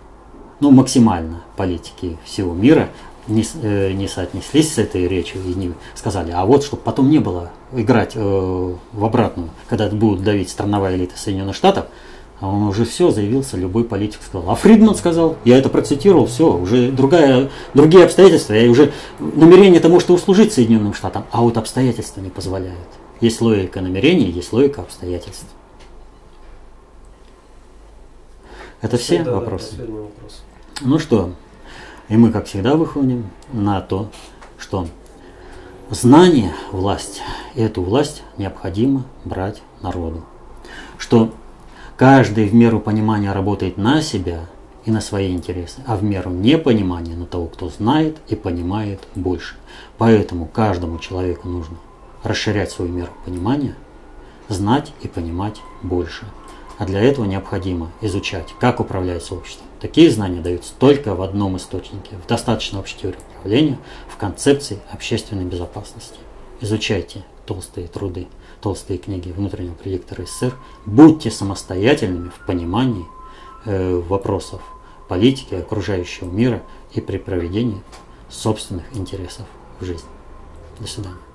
ну 0.59 0.71
максимально 0.71 1.43
политики 1.55 2.17
всего 2.25 2.53
мира 2.53 2.89
не, 3.27 3.45
э, 3.61 3.91
не 3.91 4.07
соотнеслись 4.07 4.73
с 4.73 4.77
этой 4.77 5.07
речью 5.07 5.41
и 5.45 5.53
не 5.53 5.73
сказали, 5.93 6.31
а 6.31 6.45
вот 6.45 6.63
чтобы 6.63 6.81
потом 6.81 7.09
не 7.09 7.19
было 7.19 7.51
играть 7.73 8.13
э, 8.15 8.19
в 8.19 9.05
обратную, 9.05 9.49
когда 9.67 9.87
будут 9.89 10.23
давить 10.23 10.49
страновая 10.49 10.95
элита 10.95 11.17
Соединенных 11.17 11.55
Штатов, 11.55 11.85
а 12.39 12.47
он 12.47 12.63
уже 12.63 12.85
все 12.85 13.11
заявился, 13.11 13.57
любой 13.57 13.83
политик 13.83 14.21
сказал. 14.21 14.49
А 14.49 14.55
Фридман 14.55 14.95
сказал, 14.95 15.35
я 15.43 15.57
это 15.57 15.69
процитировал, 15.69 16.25
все, 16.25 16.55
уже 16.55 16.91
другая, 16.91 17.49
другие 17.73 18.05
обстоятельства, 18.05 18.53
я 18.53 18.69
уже 18.69 18.93
намерение 19.19 19.79
это 19.79 19.89
может 19.89 20.09
и 20.09 20.13
услужить 20.13 20.53
Соединенным 20.53 20.93
Штатам, 20.93 21.25
а 21.31 21.41
вот 21.41 21.57
обстоятельства 21.57 22.21
не 22.21 22.29
позволяют. 22.29 22.77
Есть 23.19 23.41
логика 23.41 23.81
намерений, 23.81 24.31
есть 24.31 24.53
логика 24.53 24.81
обстоятельств. 24.81 25.47
Это 28.81 28.97
все 28.97 29.21
да, 29.23 29.33
вопросы? 29.33 29.75
Да, 29.75 29.83
вопрос. 29.83 30.41
Ну 30.79 30.99
что, 30.99 31.31
и 32.07 32.15
мы, 32.15 32.31
как 32.31 32.45
всегда, 32.45 32.75
выходим 32.75 33.29
на 33.51 33.81
то, 33.81 34.09
что 34.57 34.87
знание– 35.89 36.53
власть, 36.71 37.21
и 37.55 37.61
эту 37.61 37.81
власть 37.81 38.23
необходимо 38.37 39.03
брать 39.25 39.61
народу. 39.81 40.23
Что 40.97 41.33
Каждый 41.99 42.47
в 42.47 42.55
меру 42.55 42.79
понимания 42.79 43.33
работает 43.33 43.75
на 43.75 44.01
себя 44.01 44.45
и 44.85 44.89
на 44.89 45.01
свои 45.01 45.33
интересы, 45.33 45.81
а 45.85 45.97
в 45.97 46.03
меру 46.03 46.31
непонимания 46.31 47.13
на 47.13 47.25
того, 47.25 47.47
кто 47.47 47.67
знает 47.67 48.15
и 48.29 48.35
понимает 48.35 49.01
больше. 49.15 49.55
Поэтому 49.97 50.45
каждому 50.45 50.97
человеку 50.99 51.49
нужно 51.49 51.75
расширять 52.23 52.71
свою 52.71 52.89
меру 52.89 53.11
понимания, 53.25 53.75
знать 54.47 54.93
и 55.01 55.09
понимать 55.09 55.59
больше. 55.83 56.23
А 56.77 56.85
для 56.85 57.01
этого 57.01 57.25
необходимо 57.25 57.91
изучать, 57.99 58.47
как 58.61 58.79
управляется 58.79 59.35
общество. 59.35 59.65
Такие 59.81 60.09
знания 60.09 60.39
даются 60.39 60.71
только 60.79 61.15
в 61.15 61.21
одном 61.21 61.57
источнике, 61.57 62.15
в 62.23 62.29
достаточно 62.29 62.79
общей 62.79 62.97
теории 62.97 63.19
управления, 63.35 63.77
в 64.07 64.15
концепции 64.15 64.79
общественной 64.93 65.43
безопасности. 65.43 66.19
Изучайте 66.61 67.25
толстые 67.45 67.89
труды 67.89 68.29
толстые 68.61 68.97
книги 68.97 69.31
внутреннего 69.31 69.73
предиктора 69.73 70.25
СССР, 70.25 70.55
будьте 70.85 71.31
самостоятельными 71.31 72.29
в 72.29 72.45
понимании 72.45 73.05
э, 73.65 73.95
вопросов 73.95 74.61
политики, 75.07 75.55
окружающего 75.55 76.29
мира 76.29 76.63
и 76.93 77.01
при 77.01 77.17
проведении 77.17 77.81
собственных 78.29 78.85
интересов 78.95 79.45
в 79.79 79.85
жизни. 79.85 80.09
До 80.79 80.87
свидания. 80.87 81.28